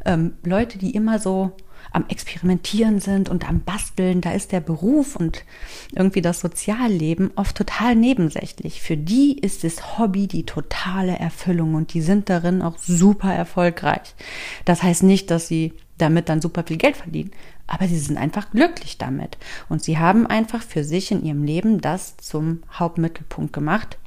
Ähm, 0.05 0.33
Leute, 0.43 0.77
die 0.77 0.91
immer 0.91 1.19
so 1.19 1.55
am 1.91 2.05
Experimentieren 2.07 2.99
sind 2.99 3.29
und 3.29 3.47
am 3.47 3.61
Basteln, 3.61 4.21
da 4.21 4.31
ist 4.31 4.51
der 4.51 4.59
Beruf 4.59 5.15
und 5.15 5.43
irgendwie 5.93 6.21
das 6.21 6.39
Sozialleben 6.39 7.31
oft 7.35 7.57
total 7.57 7.95
nebensächlich. 7.95 8.81
Für 8.81 8.97
die 8.97 9.37
ist 9.39 9.63
das 9.63 9.97
Hobby 9.97 10.27
die 10.27 10.45
totale 10.45 11.17
Erfüllung 11.17 11.75
und 11.75 11.93
die 11.93 12.01
sind 12.01 12.29
darin 12.29 12.61
auch 12.61 12.77
super 12.77 13.33
erfolgreich. 13.33 14.15
Das 14.65 14.83
heißt 14.83 15.03
nicht, 15.03 15.31
dass 15.31 15.47
sie 15.47 15.73
damit 15.97 16.29
dann 16.29 16.41
super 16.41 16.63
viel 16.65 16.77
Geld 16.77 16.97
verdienen, 16.97 17.31
aber 17.67 17.87
sie 17.87 17.99
sind 17.99 18.17
einfach 18.17 18.51
glücklich 18.51 18.97
damit 18.97 19.37
und 19.67 19.83
sie 19.83 19.97
haben 19.97 20.25
einfach 20.27 20.61
für 20.61 20.83
sich 20.83 21.11
in 21.11 21.23
ihrem 21.23 21.43
Leben 21.43 21.81
das 21.81 22.17
zum 22.17 22.63
Hauptmittelpunkt 22.71 23.53
gemacht. 23.53 23.97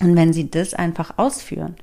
Und 0.00 0.16
wenn 0.16 0.32
sie 0.32 0.50
das 0.50 0.74
einfach 0.74 1.18
ausführen 1.18 1.76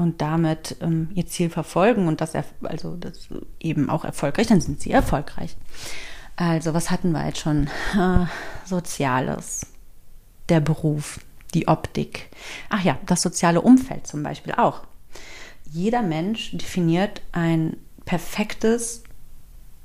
und 0.00 0.22
damit 0.22 0.76
ähm, 0.80 1.10
ihr 1.14 1.26
Ziel 1.26 1.50
verfolgen 1.50 2.08
und 2.08 2.22
das, 2.22 2.32
also 2.62 2.96
das 2.96 3.28
eben 3.60 3.90
auch 3.90 4.04
erfolgreich, 4.04 4.46
dann 4.46 4.62
sind 4.62 4.80
sie 4.80 4.90
erfolgreich. 4.90 5.56
Also, 6.36 6.72
was 6.72 6.90
hatten 6.90 7.12
wir 7.12 7.26
jetzt 7.26 7.40
schon? 7.40 7.68
Äh, 7.94 8.24
Soziales, 8.64 9.66
der 10.48 10.60
Beruf, 10.60 11.20
die 11.52 11.68
Optik. 11.68 12.30
Ach 12.70 12.82
ja, 12.82 12.98
das 13.04 13.20
soziale 13.20 13.60
Umfeld 13.60 14.06
zum 14.06 14.22
Beispiel 14.22 14.54
auch. 14.54 14.84
Jeder 15.70 16.02
Mensch 16.02 16.52
definiert 16.52 17.20
ein 17.32 17.76
perfektes 18.06 19.04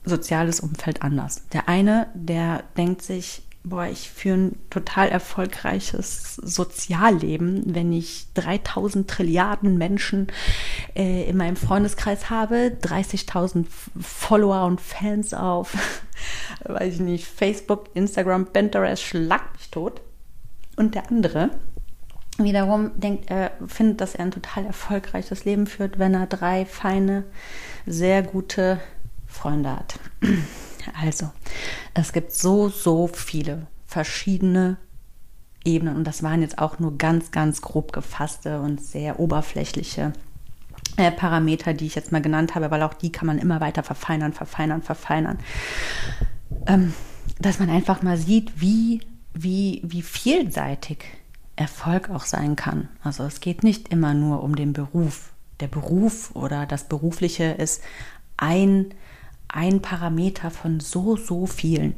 soziales 0.05 0.61
Umfeld 0.61 1.01
anders. 1.01 1.43
Der 1.51 1.67
eine, 1.67 2.07
der 2.13 2.63
denkt 2.77 3.01
sich, 3.01 3.41
boah, 3.65 3.87
ich 3.87 4.09
führe 4.09 4.37
ein 4.37 4.55
total 4.69 5.09
erfolgreiches 5.09 6.35
Sozialleben, 6.35 7.63
wenn 7.73 7.91
ich 7.91 8.27
3000 8.35 9.09
Trilliarden 9.09 9.77
Menschen 9.77 10.27
äh, 10.95 11.27
in 11.27 11.35
meinem 11.35 11.55
Freundeskreis 11.55 12.29
habe, 12.29 12.77
30.000 12.81 13.65
Follower 13.99 14.65
und 14.65 14.79
Fans 14.79 15.33
auf, 15.33 15.75
weiß 16.63 16.95
ich 16.95 16.99
nicht, 16.99 17.25
Facebook, 17.25 17.89
Instagram, 17.95 18.45
Pinterest, 18.47 19.03
schlag 19.03 19.51
mich 19.53 19.71
tot. 19.71 20.01
Und 20.75 20.93
der 20.93 21.09
andere 21.09 21.49
wiederum 22.37 22.99
denkt, 22.99 23.31
er 23.31 23.51
findet, 23.65 24.01
dass 24.01 24.15
er 24.15 24.25
ein 24.25 24.31
total 24.31 24.65
erfolgreiches 24.65 25.45
Leben 25.45 25.67
führt, 25.67 25.99
wenn 25.99 26.13
er 26.13 26.27
drei 26.27 26.65
feine, 26.65 27.23
sehr 27.85 28.23
gute 28.23 28.79
Freunde 29.25 29.71
hat. 29.71 29.99
Also, 30.99 31.31
es 31.93 32.13
gibt 32.13 32.31
so, 32.31 32.69
so 32.69 33.07
viele 33.07 33.67
verschiedene 33.85 34.77
Ebenen 35.63 35.95
und 35.95 36.03
das 36.05 36.21
waren 36.21 36.41
jetzt 36.41 36.59
auch 36.59 36.79
nur 36.79 36.97
ganz, 36.97 37.31
ganz 37.31 37.61
grob 37.61 37.91
gefasste 37.91 38.61
und 38.61 38.81
sehr 38.83 39.19
oberflächliche 39.19 40.13
äh, 40.97 41.11
Parameter, 41.11 41.73
die 41.73 41.87
ich 41.87 41.95
jetzt 41.95 42.11
mal 42.11 42.21
genannt 42.21 42.55
habe, 42.55 42.71
weil 42.71 42.83
auch 42.83 42.93
die 42.93 43.11
kann 43.11 43.25
man 43.25 43.39
immer 43.39 43.59
weiter 43.59 43.83
verfeinern, 43.83 44.33
verfeinern, 44.33 44.81
verfeinern. 44.81 45.39
Ähm, 46.67 46.93
dass 47.39 47.59
man 47.59 47.69
einfach 47.69 48.01
mal 48.01 48.17
sieht, 48.17 48.61
wie, 48.61 49.01
wie, 49.33 49.81
wie 49.83 50.01
vielseitig 50.01 51.03
Erfolg 51.55 52.09
auch 52.09 52.23
sein 52.23 52.55
kann. 52.55 52.89
Also 53.03 53.23
es 53.23 53.39
geht 53.39 53.63
nicht 53.63 53.89
immer 53.89 54.13
nur 54.13 54.43
um 54.43 54.55
den 54.55 54.73
Beruf. 54.73 55.31
Der 55.59 55.67
Beruf 55.67 56.35
oder 56.35 56.65
das 56.65 56.85
Berufliche 56.85 57.45
ist 57.45 57.81
ein 58.37 58.93
ein 59.55 59.81
Parameter 59.81 60.51
von 60.51 60.79
so, 60.79 61.15
so 61.15 61.45
vielen. 61.45 61.95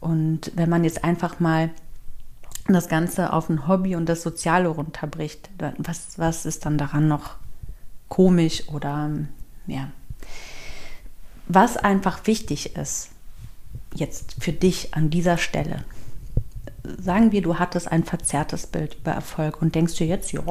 Und 0.00 0.52
wenn 0.54 0.68
man 0.68 0.84
jetzt 0.84 1.04
einfach 1.04 1.40
mal 1.40 1.70
das 2.66 2.88
Ganze 2.88 3.32
auf 3.32 3.48
ein 3.48 3.66
Hobby 3.66 3.96
und 3.96 4.06
das 4.06 4.22
Soziale 4.22 4.68
runterbricht, 4.68 5.48
was, 5.78 6.18
was 6.18 6.44
ist 6.44 6.66
dann 6.66 6.76
daran 6.76 7.08
noch 7.08 7.36
komisch 8.08 8.68
oder 8.68 9.10
ja. 9.66 9.88
Was 11.46 11.78
einfach 11.78 12.26
wichtig 12.26 12.76
ist, 12.76 13.10
jetzt 13.94 14.36
für 14.38 14.52
dich 14.52 14.94
an 14.94 15.08
dieser 15.08 15.38
Stelle, 15.38 15.84
sagen 16.84 17.32
wir, 17.32 17.42
du 17.42 17.58
hattest 17.58 17.90
ein 17.90 18.04
verzerrtes 18.04 18.66
Bild 18.66 18.96
über 19.00 19.12
Erfolg 19.12 19.60
und 19.60 19.74
denkst 19.74 19.96
dir 19.96 20.06
jetzt, 20.06 20.32
ja, 20.32 20.42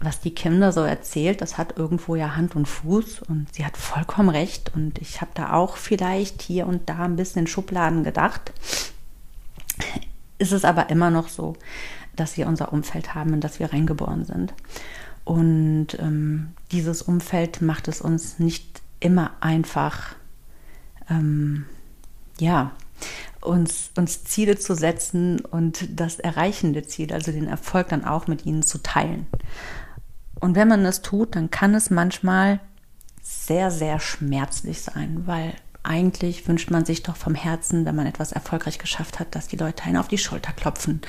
was 0.00 0.20
die 0.20 0.34
Kinder 0.34 0.72
so 0.72 0.80
erzählt, 0.80 1.40
das 1.40 1.58
hat 1.58 1.76
irgendwo 1.76 2.16
ja 2.16 2.36
Hand 2.36 2.56
und 2.56 2.66
Fuß 2.66 3.22
und 3.22 3.46
sie 3.52 3.64
hat 3.64 3.76
vollkommen 3.76 4.28
recht 4.28 4.72
und 4.74 4.98
ich 4.98 5.20
habe 5.20 5.30
da 5.34 5.52
auch 5.52 5.76
vielleicht 5.76 6.42
hier 6.42 6.66
und 6.66 6.88
da 6.88 7.04
ein 7.04 7.16
bisschen 7.16 7.40
in 7.40 7.46
Schubladen 7.46 8.04
gedacht. 8.04 8.52
Ist 10.38 10.52
es 10.52 10.64
aber 10.64 10.90
immer 10.90 11.10
noch 11.10 11.28
so, 11.28 11.56
dass 12.16 12.36
wir 12.36 12.46
unser 12.46 12.72
Umfeld 12.72 13.14
haben, 13.14 13.34
in 13.34 13.40
das 13.40 13.60
wir 13.60 13.72
reingeboren 13.72 14.24
sind. 14.24 14.54
Und 15.24 15.88
ähm, 15.98 16.52
dieses 16.70 17.02
Umfeld 17.02 17.62
macht 17.62 17.88
es 17.88 18.00
uns 18.00 18.38
nicht 18.38 18.82
immer 19.00 19.32
einfach, 19.40 20.14
ähm, 21.08 21.66
ja, 22.38 22.72
uns, 23.40 23.90
uns 23.96 24.24
Ziele 24.24 24.58
zu 24.58 24.74
setzen 24.74 25.40
und 25.40 26.00
das 26.00 26.18
erreichende 26.18 26.86
Ziel, 26.86 27.12
also 27.12 27.32
den 27.32 27.46
Erfolg 27.46 27.88
dann 27.88 28.04
auch 28.04 28.26
mit 28.26 28.46
ihnen 28.46 28.62
zu 28.62 28.78
teilen. 28.78 29.26
Und 30.40 30.56
wenn 30.56 30.68
man 30.68 30.84
das 30.84 31.02
tut, 31.02 31.36
dann 31.36 31.50
kann 31.50 31.74
es 31.74 31.90
manchmal 31.90 32.60
sehr, 33.22 33.70
sehr 33.70 34.00
schmerzlich 34.00 34.82
sein, 34.82 35.22
weil 35.26 35.54
eigentlich 35.82 36.48
wünscht 36.48 36.70
man 36.70 36.84
sich 36.84 37.02
doch 37.02 37.16
vom 37.16 37.34
Herzen, 37.34 37.84
wenn 37.84 37.94
man 37.94 38.06
etwas 38.06 38.32
erfolgreich 38.32 38.78
geschafft 38.78 39.20
hat, 39.20 39.34
dass 39.34 39.48
die 39.48 39.56
Leute 39.56 39.84
einen 39.84 39.98
auf 39.98 40.08
die 40.08 40.18
Schulter 40.18 40.52
klopfen 40.52 41.02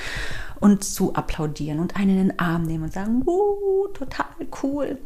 und 0.60 0.84
zu 0.84 1.14
applaudieren 1.14 1.80
und 1.80 1.96
einen 1.96 2.10
in 2.10 2.28
den 2.28 2.38
Arm 2.38 2.62
nehmen 2.62 2.84
und 2.84 2.92
sagen, 2.92 3.22
uh, 3.26 3.88
total 3.88 4.26
cool. 4.62 4.98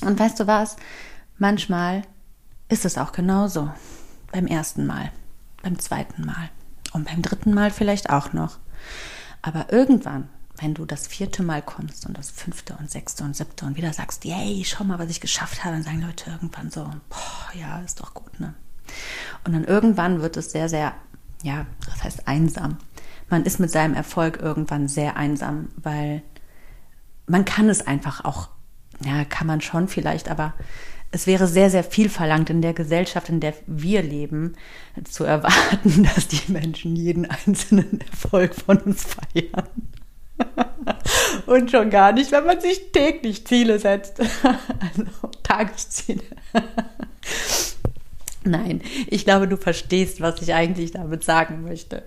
Und 0.00 0.18
weißt 0.18 0.40
du 0.40 0.46
was? 0.46 0.76
Manchmal 1.36 2.02
ist 2.68 2.84
es 2.84 2.98
auch 2.98 3.12
genauso 3.12 3.70
beim 4.32 4.46
ersten 4.46 4.86
Mal 4.86 5.12
beim 5.68 5.78
zweiten 5.78 6.24
Mal 6.24 6.48
und 6.92 7.04
beim 7.04 7.20
dritten 7.20 7.52
Mal 7.52 7.70
vielleicht 7.70 8.08
auch 8.08 8.32
noch. 8.32 8.58
Aber 9.42 9.70
irgendwann, 9.70 10.30
wenn 10.56 10.72
du 10.72 10.86
das 10.86 11.06
vierte 11.06 11.42
Mal 11.42 11.60
kommst 11.60 12.06
und 12.06 12.16
das 12.16 12.30
fünfte 12.30 12.74
und 12.76 12.90
sechste 12.90 13.22
und 13.22 13.36
siebte 13.36 13.66
und 13.66 13.76
wieder 13.76 13.92
sagst, 13.92 14.24
yay, 14.24 14.64
schau 14.64 14.84
mal, 14.84 14.98
was 14.98 15.10
ich 15.10 15.20
geschafft 15.20 15.64
habe, 15.64 15.74
dann 15.74 15.84
sagen 15.84 16.00
Leute 16.00 16.30
irgendwann 16.30 16.70
so, 16.70 16.84
boah, 17.10 17.52
ja, 17.54 17.80
ist 17.80 18.00
doch 18.00 18.14
gut, 18.14 18.40
ne? 18.40 18.54
Und 19.44 19.52
dann 19.52 19.64
irgendwann 19.64 20.22
wird 20.22 20.38
es 20.38 20.50
sehr, 20.52 20.70
sehr, 20.70 20.94
ja, 21.42 21.66
das 21.84 22.02
heißt 22.02 22.26
einsam. 22.26 22.78
Man 23.28 23.44
ist 23.44 23.60
mit 23.60 23.70
seinem 23.70 23.94
Erfolg 23.94 24.40
irgendwann 24.40 24.88
sehr 24.88 25.16
einsam, 25.16 25.68
weil 25.76 26.22
man 27.26 27.44
kann 27.44 27.68
es 27.68 27.86
einfach 27.86 28.24
auch, 28.24 28.48
ja, 29.04 29.26
kann 29.26 29.46
man 29.46 29.60
schon 29.60 29.86
vielleicht, 29.86 30.30
aber 30.30 30.54
es 31.10 31.26
wäre 31.26 31.46
sehr, 31.46 31.70
sehr 31.70 31.84
viel 31.84 32.08
verlangt 32.08 32.50
in 32.50 32.60
der 32.60 32.74
Gesellschaft, 32.74 33.28
in 33.28 33.40
der 33.40 33.54
wir 33.66 34.02
leben, 34.02 34.54
zu 35.04 35.24
erwarten, 35.24 36.08
dass 36.14 36.28
die 36.28 36.52
Menschen 36.52 36.96
jeden 36.96 37.26
einzelnen 37.26 38.00
Erfolg 38.00 38.54
von 38.54 38.78
uns 38.78 39.04
feiern. 39.04 39.68
Und 41.46 41.70
schon 41.70 41.90
gar 41.90 42.12
nicht, 42.12 42.30
wenn 42.30 42.44
man 42.44 42.60
sich 42.60 42.92
täglich 42.92 43.46
Ziele 43.46 43.78
setzt. 43.78 44.20
Also 44.80 45.30
Tagesziele. 45.42 46.22
Nein, 48.44 48.82
ich 49.08 49.24
glaube, 49.24 49.48
du 49.48 49.56
verstehst, 49.56 50.20
was 50.20 50.40
ich 50.40 50.54
eigentlich 50.54 50.92
damit 50.92 51.24
sagen 51.24 51.64
möchte. 51.64 52.04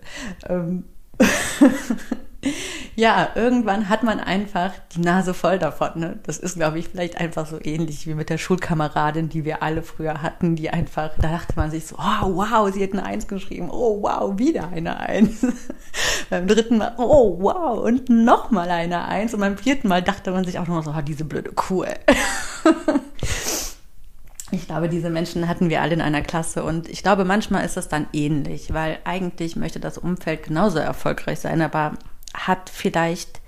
Ja, 3.01 3.29
irgendwann 3.33 3.89
hat 3.89 4.03
man 4.03 4.19
einfach 4.19 4.73
die 4.93 4.99
Nase 4.99 5.33
voll 5.33 5.57
davon. 5.57 5.89
Ne? 5.95 6.19
Das 6.21 6.37
ist, 6.37 6.53
glaube 6.53 6.77
ich, 6.77 6.89
vielleicht 6.89 7.19
einfach 7.19 7.47
so 7.47 7.57
ähnlich 7.59 8.05
wie 8.05 8.13
mit 8.13 8.29
der 8.29 8.37
Schulkameradin, 8.37 9.27
die 9.27 9.43
wir 9.43 9.63
alle 9.63 9.81
früher 9.81 10.21
hatten, 10.21 10.55
die 10.55 10.69
einfach, 10.69 11.09
da 11.19 11.31
dachte 11.31 11.53
man 11.55 11.71
sich 11.71 11.87
so, 11.87 11.95
oh 11.95 12.35
wow, 12.35 12.71
sie 12.71 12.83
hat 12.83 12.93
eine 12.93 13.03
Eins 13.03 13.27
geschrieben, 13.27 13.71
oh 13.71 14.03
wow, 14.03 14.37
wieder 14.37 14.67
eine 14.67 14.99
Eins. 14.99 15.43
beim 16.29 16.45
dritten 16.45 16.77
Mal, 16.77 16.93
oh 16.99 17.37
wow, 17.39 17.79
und 17.83 18.07
nochmal 18.09 18.69
eine 18.69 19.05
Eins. 19.05 19.33
Und 19.33 19.39
beim 19.39 19.57
vierten 19.57 19.87
Mal 19.87 20.03
dachte 20.03 20.29
man 20.29 20.45
sich 20.45 20.59
auch 20.59 20.67
noch 20.67 20.83
so, 20.83 20.93
oh, 20.95 21.01
diese 21.01 21.25
blöde 21.25 21.53
Kuh. 21.53 21.85
Ich 24.53 24.67
glaube, 24.67 24.89
diese 24.89 25.09
Menschen 25.09 25.47
hatten 25.47 25.69
wir 25.69 25.81
alle 25.81 25.93
in 25.93 26.01
einer 26.01 26.21
Klasse 26.21 26.65
und 26.65 26.89
ich 26.89 27.03
glaube, 27.03 27.23
manchmal 27.23 27.63
ist 27.63 27.77
das 27.77 27.87
dann 27.87 28.07
ähnlich, 28.11 28.73
weil 28.73 28.99
eigentlich 29.05 29.55
möchte 29.55 29.79
das 29.79 29.97
Umfeld 29.97 30.43
genauso 30.43 30.77
erfolgreich 30.77 31.39
sein, 31.39 31.61
aber 31.61 31.93
hat 32.33 32.69
vielleicht, 32.69 33.41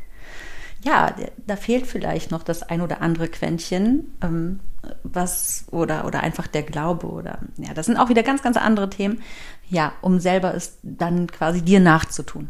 ja, 0.83 1.15
da 1.45 1.55
fehlt 1.55 1.87
vielleicht 1.87 2.31
noch 2.31 2.43
das 2.43 2.63
ein 2.63 2.81
oder 2.81 3.01
andere 3.01 3.27
Quäntchen, 3.27 4.13
ähm, 4.21 4.59
was, 5.03 5.65
oder, 5.71 6.05
oder 6.05 6.21
einfach 6.21 6.47
der 6.47 6.63
Glaube 6.63 7.07
oder, 7.07 7.39
ja, 7.57 7.73
das 7.73 7.85
sind 7.85 7.97
auch 7.97 8.09
wieder 8.09 8.23
ganz, 8.23 8.41
ganz 8.41 8.57
andere 8.57 8.89
Themen, 8.89 9.21
ja, 9.69 9.93
um 10.01 10.19
selber 10.19 10.53
es 10.53 10.77
dann 10.83 11.27
quasi 11.27 11.61
dir 11.61 11.79
nachzutun. 11.79 12.49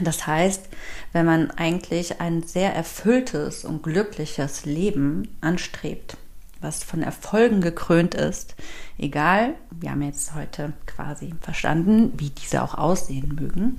Das 0.00 0.26
heißt, 0.26 0.68
wenn 1.12 1.24
man 1.24 1.50
eigentlich 1.50 2.20
ein 2.20 2.42
sehr 2.42 2.74
erfülltes 2.74 3.64
und 3.64 3.82
glückliches 3.82 4.66
Leben 4.66 5.36
anstrebt, 5.40 6.16
was 6.60 6.84
von 6.84 7.02
Erfolgen 7.02 7.60
gekrönt 7.60 8.14
ist, 8.14 8.54
egal, 8.98 9.54
wir 9.70 9.90
haben 9.90 10.02
jetzt 10.02 10.34
heute 10.34 10.72
quasi 10.86 11.34
verstanden, 11.40 12.12
wie 12.16 12.30
diese 12.30 12.62
auch 12.62 12.74
aussehen 12.74 13.34
mögen, 13.34 13.78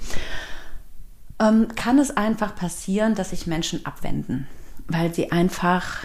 ähm, 1.39 1.67
kann 1.75 1.99
es 1.99 2.11
einfach 2.15 2.55
passieren, 2.55 3.15
dass 3.15 3.31
sich 3.31 3.47
Menschen 3.47 3.85
abwenden, 3.85 4.47
weil 4.87 5.13
sie 5.13 5.31
einfach 5.31 6.03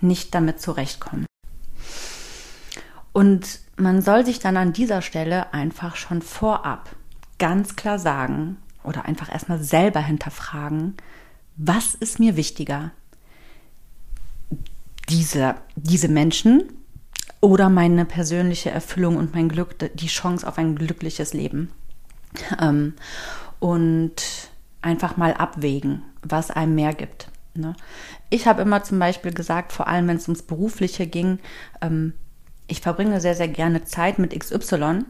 nicht 0.00 0.34
damit 0.34 0.60
zurechtkommen. 0.60 1.26
Und 3.12 3.60
man 3.76 4.02
soll 4.02 4.24
sich 4.24 4.38
dann 4.38 4.56
an 4.56 4.72
dieser 4.72 5.02
Stelle 5.02 5.52
einfach 5.52 5.96
schon 5.96 6.22
vorab 6.22 6.90
ganz 7.38 7.76
klar 7.76 7.98
sagen 7.98 8.56
oder 8.84 9.04
einfach 9.04 9.32
erstmal 9.32 9.62
selber 9.62 10.00
hinterfragen, 10.00 10.94
was 11.56 11.94
ist 11.94 12.18
mir 12.18 12.36
wichtiger? 12.36 12.92
diese, 15.10 15.56
diese 15.76 16.08
Menschen 16.08 16.72
oder 17.40 17.68
meine 17.68 18.04
persönliche 18.04 18.70
Erfüllung 18.70 19.16
und 19.16 19.34
mein 19.34 19.48
Glück, 19.48 19.76
die 19.94 20.06
Chance 20.06 20.46
auf 20.46 20.56
ein 20.58 20.76
glückliches 20.76 21.34
Leben. 21.34 21.70
Ähm, 22.60 22.94
und 23.58 24.49
einfach 24.82 25.16
mal 25.16 25.34
abwägen, 25.34 26.02
was 26.22 26.50
einem 26.50 26.74
mehr 26.74 26.94
gibt. 26.94 27.28
Ne? 27.54 27.74
Ich 28.28 28.46
habe 28.46 28.62
immer 28.62 28.82
zum 28.82 28.98
Beispiel 28.98 29.32
gesagt, 29.32 29.72
vor 29.72 29.88
allem 29.88 30.08
wenn 30.08 30.16
es 30.16 30.28
ums 30.28 30.42
Berufliche 30.42 31.06
ging, 31.06 31.38
ähm, 31.80 32.14
ich 32.66 32.80
verbringe 32.80 33.20
sehr, 33.20 33.34
sehr 33.34 33.48
gerne 33.48 33.84
Zeit 33.84 34.18
mit 34.18 34.38
XY, 34.38 35.04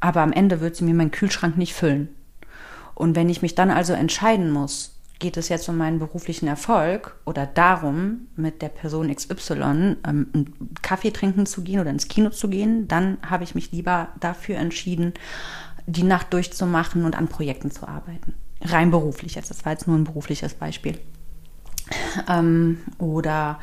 aber 0.00 0.22
am 0.22 0.32
Ende 0.32 0.60
wird 0.60 0.76
sie 0.76 0.84
mir 0.84 0.94
meinen 0.94 1.10
Kühlschrank 1.10 1.56
nicht 1.58 1.74
füllen. 1.74 2.08
Und 2.94 3.16
wenn 3.16 3.28
ich 3.28 3.42
mich 3.42 3.54
dann 3.54 3.70
also 3.70 3.92
entscheiden 3.92 4.50
muss, 4.50 4.94
geht 5.18 5.36
es 5.36 5.48
jetzt 5.48 5.68
um 5.68 5.76
meinen 5.76 5.98
beruflichen 5.98 6.48
Erfolg 6.48 7.16
oder 7.24 7.46
darum, 7.46 8.28
mit 8.36 8.62
der 8.62 8.68
Person 8.68 9.14
XY 9.14 9.62
ähm, 9.62 9.96
einen 10.04 10.74
Kaffee 10.82 11.12
trinken 11.12 11.46
zu 11.46 11.62
gehen 11.62 11.80
oder 11.80 11.90
ins 11.90 12.08
Kino 12.08 12.30
zu 12.30 12.48
gehen, 12.48 12.88
dann 12.88 13.18
habe 13.28 13.44
ich 13.44 13.54
mich 13.54 13.70
lieber 13.72 14.08
dafür 14.20 14.56
entschieden, 14.56 15.14
die 15.86 16.02
Nacht 16.02 16.32
durchzumachen 16.32 17.04
und 17.04 17.16
an 17.16 17.28
Projekten 17.28 17.70
zu 17.70 17.86
arbeiten. 17.86 18.34
Rein 18.64 18.90
beruflich 18.90 19.34
jetzt. 19.34 19.50
Das 19.50 19.64
war 19.64 19.72
jetzt 19.72 19.86
nur 19.86 19.96
ein 19.96 20.04
berufliches 20.04 20.54
Beispiel. 20.54 20.98
Ähm, 22.28 22.78
oder 22.98 23.58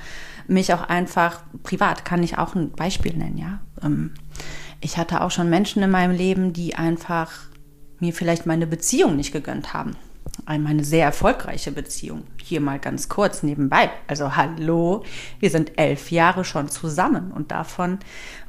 mich 0.48 0.74
auch 0.74 0.84
einfach 0.84 1.42
privat 1.64 2.06
kann 2.06 2.22
ich 2.22 2.38
auch 2.38 2.54
ein 2.54 2.72
Beispiel 2.72 3.16
nennen, 3.16 3.38
ja. 3.38 3.62
Ähm, 3.82 4.14
ich 4.80 4.98
hatte 4.98 5.22
auch 5.22 5.32
schon 5.32 5.50
Menschen 5.50 5.82
in 5.82 5.90
meinem 5.90 6.16
Leben, 6.16 6.54
die 6.54 6.76
einfach 6.76 7.32
mir 8.00 8.14
vielleicht 8.14 8.46
meine 8.46 8.68
Beziehung 8.68 9.16
nicht 9.16 9.32
gegönnt 9.32 9.74
haben 9.74 9.96
eine 10.46 10.84
sehr 10.84 11.06
erfolgreiche 11.06 11.72
Beziehung. 11.72 12.24
Hier 12.42 12.62
mal 12.62 12.80
ganz 12.80 13.10
kurz 13.10 13.44
nebenbei. 13.44 13.90
Also 14.08 14.36
hallo, 14.36 15.04
wir 15.40 15.50
sind 15.50 15.78
elf 15.78 16.12
Jahre 16.12 16.44
schon 16.44 16.70
zusammen 16.70 17.32
und 17.32 17.52
davon, 17.52 18.00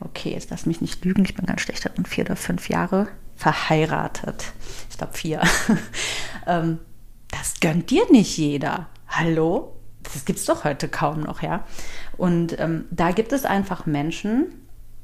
okay, 0.00 0.30
jetzt 0.30 0.50
lass 0.50 0.66
mich 0.66 0.80
nicht 0.80 1.04
lügen, 1.04 1.24
ich 1.24 1.34
bin 1.34 1.46
ganz 1.46 1.60
schlecht 1.60 1.84
darin, 1.84 2.04
vier 2.04 2.24
oder 2.24 2.36
fünf 2.36 2.68
Jahre 2.68 3.08
verheiratet. 3.42 4.52
Ich 4.88 4.98
glaube 4.98 5.14
vier. 5.14 5.42
Ähm, 6.44 6.80
das 7.30 7.60
gönnt 7.60 7.90
dir 7.90 8.10
nicht 8.10 8.36
jeder. 8.36 8.88
Hallo? 9.06 9.76
Das 10.02 10.24
gibt 10.24 10.40
es 10.40 10.44
doch 10.44 10.64
heute 10.64 10.88
kaum 10.88 11.20
noch, 11.20 11.40
ja. 11.40 11.64
Und 12.16 12.58
ähm, 12.58 12.86
da 12.90 13.12
gibt 13.12 13.32
es 13.32 13.44
einfach 13.44 13.86
Menschen, 13.86 14.46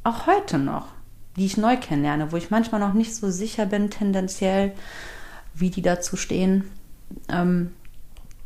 auch 0.03 0.27
heute 0.27 0.59
noch, 0.59 0.88
die 1.37 1.46
ich 1.46 1.57
neu 1.57 1.77
kennenlerne, 1.77 2.33
wo 2.33 2.37
ich 2.37 2.51
manchmal 2.51 2.81
noch 2.81 2.92
nicht 2.92 3.14
so 3.14 3.31
sicher 3.31 3.66
bin, 3.66 3.88
tendenziell, 3.88 4.72
wie 5.55 5.70
die 5.70 5.81
dazu 5.81 6.16
stehen. 6.16 6.68
Ähm, 7.29 7.72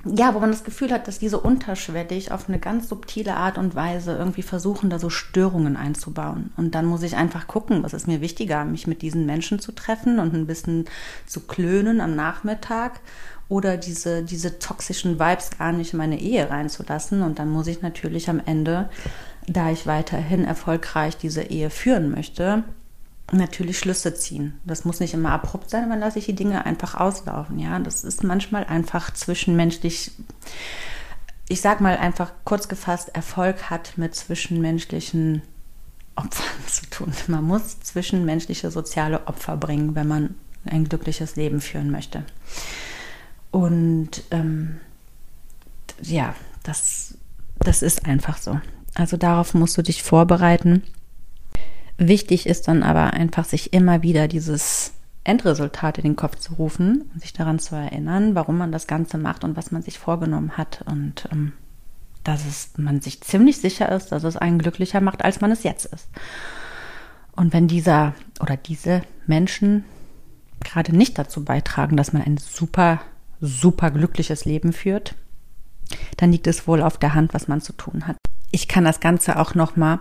ja, 0.05 0.35
wo 0.35 0.41
man 0.41 0.51
das 0.51 0.65
Gefühl 0.65 0.91
hat, 0.91 1.07
dass 1.07 1.21
diese 1.21 1.39
unterschwellig 1.39 2.33
auf 2.33 2.49
eine 2.49 2.59
ganz 2.59 2.89
subtile 2.89 3.37
Art 3.37 3.57
und 3.57 3.77
Weise 3.77 4.17
irgendwie 4.17 4.43
versuchen, 4.43 4.91
da 4.91 4.99
so 4.99 5.11
Störungen 5.11 5.77
einzubauen. 5.77 6.53
Und 6.57 6.75
dann 6.75 6.87
muss 6.87 7.03
ich 7.03 7.17
einfach 7.17 7.47
gucken, 7.47 7.85
was 7.85 7.93
ist 7.93 8.09
mir 8.09 8.21
wichtiger, 8.21 8.65
mich 8.65 8.89
mit 8.89 9.03
diesen 9.03 9.27
Menschen 9.27 9.61
zu 9.61 9.71
treffen 9.71 10.19
und 10.19 10.35
ein 10.35 10.47
bisschen 10.47 10.87
zu 11.27 11.41
klönen 11.41 12.01
am 12.01 12.17
Nachmittag 12.17 13.01
oder 13.49 13.77
diese, 13.77 14.25
diese 14.25 14.59
toxischen 14.59 15.21
Vibes 15.21 15.51
gar 15.57 15.73
nicht 15.73 15.93
in 15.93 15.99
meine 15.99 16.21
Ehe 16.21 16.51
reinzulassen. 16.51 17.23
Und 17.23 17.39
dann 17.39 17.51
muss 17.51 17.69
ich 17.69 17.83
natürlich 17.83 18.29
am 18.29 18.41
Ende, 18.45 18.89
da 19.47 19.71
ich 19.71 19.87
weiterhin 19.87 20.45
erfolgreich 20.45 21.17
diese 21.17 21.43
Ehe 21.43 21.71
führen 21.71 22.11
möchte, 22.11 22.65
natürlich 23.31 23.79
Schlüsse 23.79 24.15
ziehen. 24.15 24.59
Das 24.65 24.85
muss 24.85 25.01
nicht 25.01 25.15
immer 25.15 25.31
abrupt 25.31 25.71
sein, 25.71 25.85
aber 25.85 25.97
lasse 25.97 26.19
ich 26.19 26.27
die 26.27 26.35
Dinge 26.35 26.67
einfach 26.67 26.95
auslaufen. 26.95 27.59
Ja, 27.59 27.79
das 27.79 28.05
ist 28.05 28.25
manchmal 28.25 28.65
einfach 28.65 29.13
zwischenmenschlich. 29.13 30.13
Ich 31.49 31.61
sag 31.61 31.81
mal 31.81 31.97
einfach 31.97 32.33
kurz 32.45 32.69
gefasst, 32.69 33.11
Erfolg 33.15 33.71
hat 33.71 33.97
mit 33.97 34.15
zwischenmenschlichen 34.15 35.43
Opfern 36.17 36.47
zu 36.67 36.87
tun. 36.91 37.13
Man 37.29 37.45
muss 37.45 37.81
zwischenmenschliche 37.81 38.71
soziale 38.71 39.27
Opfer 39.27 39.57
bringen, 39.57 39.95
wenn 39.95 40.09
man 40.09 40.35
ein 40.65 40.89
glückliches 40.89 41.37
Leben 41.37 41.61
führen 41.61 41.91
möchte. 41.91 42.25
Und 43.51 44.23
ähm, 44.31 44.81
ja, 46.01 46.35
das, 46.63 47.17
das 47.59 47.83
ist 47.83 48.07
einfach 48.07 48.39
so. 48.39 48.61
Also 48.95 49.17
darauf 49.17 49.55
musst 49.55 49.77
du 49.79 49.83
dich 49.83 50.03
vorbereiten. 50.03 50.83
Wichtig 51.99 52.47
ist 52.47 52.69
dann 52.69 52.83
aber 52.83 53.13
einfach, 53.13 53.45
sich 53.45 53.73
immer 53.73 54.03
wieder 54.03 54.29
dieses 54.29 54.93
Endresultat 55.25 55.99
in 55.99 56.05
den 56.05 56.17
Kopf 56.17 56.37
zu 56.37 56.55
rufen 56.55 57.03
und 57.13 57.21
sich 57.21 57.33
daran 57.33 57.59
zu 57.59 57.77
erinnern, 57.77 58.35
warum 58.35 58.59
man 58.59 58.73
das 58.73 58.87
Ganze 58.87 59.19
macht 59.19 59.45
und 59.45 59.57
was 59.57 59.71
man 59.71 59.83
sich 59.83 59.99
vorgenommen 59.99 60.57
hat. 60.57 60.83
Und 60.87 61.29
ähm, 61.31 61.53
dass 62.25 62.47
es, 62.47 62.71
man 62.77 63.01
sich 63.01 63.21
ziemlich 63.21 63.59
sicher 63.59 63.91
ist, 63.91 64.13
dass 64.13 64.25
es 64.25 64.37
einen 64.37 64.59
glücklicher 64.59 65.01
macht, 65.01 65.25
als 65.25 65.41
man 65.41 65.53
es 65.53 65.63
jetzt 65.63 65.87
ist. 65.87 66.09
Und 67.35 67.53
wenn 67.53 67.69
dieser 67.69 68.15
oder 68.41 68.57
diese 68.57 69.03
Menschen 69.27 69.85
gerade 70.61 70.95
nicht 70.97 71.19
dazu 71.19 71.45
beitragen, 71.45 71.97
dass 71.97 72.13
man 72.13 72.23
ein 72.23 72.37
super, 72.37 73.01
super 73.41 73.91
glückliches 73.91 74.45
Leben 74.45 74.73
führt, 74.73 75.15
dann 76.17 76.33
liegt 76.33 76.47
es 76.47 76.67
wohl 76.67 76.83
auf 76.83 76.99
der 76.99 77.15
Hand, 77.15 77.35
was 77.35 77.49
man 77.49 77.61
zu 77.61 77.73
tun 77.73 78.07
hat. 78.07 78.17
Ich 78.51 78.69
kann 78.69 78.85
das 78.85 79.01
Ganze 79.01 79.39
auch 79.39 79.55
nochmal 79.55 80.01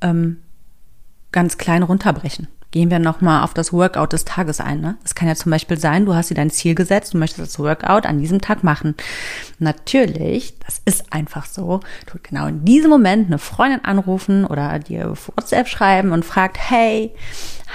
ähm, 0.00 0.38
ganz 1.32 1.58
klein 1.58 1.82
runterbrechen. 1.82 2.48
Gehen 2.70 2.90
wir 2.90 2.98
nochmal 2.98 3.44
auf 3.44 3.52
das 3.52 3.70
Workout 3.74 4.14
des 4.14 4.24
Tages 4.24 4.58
ein. 4.58 4.80
Ne? 4.80 4.96
Es 5.04 5.14
kann 5.14 5.28
ja 5.28 5.34
zum 5.34 5.50
Beispiel 5.50 5.78
sein, 5.78 6.06
du 6.06 6.14
hast 6.14 6.30
dir 6.30 6.34
dein 6.34 6.50
Ziel 6.50 6.74
gesetzt, 6.74 7.12
du 7.12 7.18
möchtest 7.18 7.40
das 7.40 7.58
Workout 7.58 8.06
an 8.06 8.18
diesem 8.18 8.40
Tag 8.40 8.64
machen. 8.64 8.94
Natürlich, 9.58 10.58
das 10.60 10.80
ist 10.86 11.12
einfach 11.12 11.44
so, 11.44 11.80
du 12.06 12.18
genau 12.22 12.46
in 12.46 12.64
diesem 12.64 12.88
Moment 12.88 13.26
eine 13.26 13.38
Freundin 13.38 13.84
anrufen 13.84 14.46
oder 14.46 14.78
dir 14.78 15.12
WhatsApp 15.26 15.68
schreiben 15.68 16.12
und 16.12 16.24
fragt, 16.24 16.56
hey, 16.58 17.12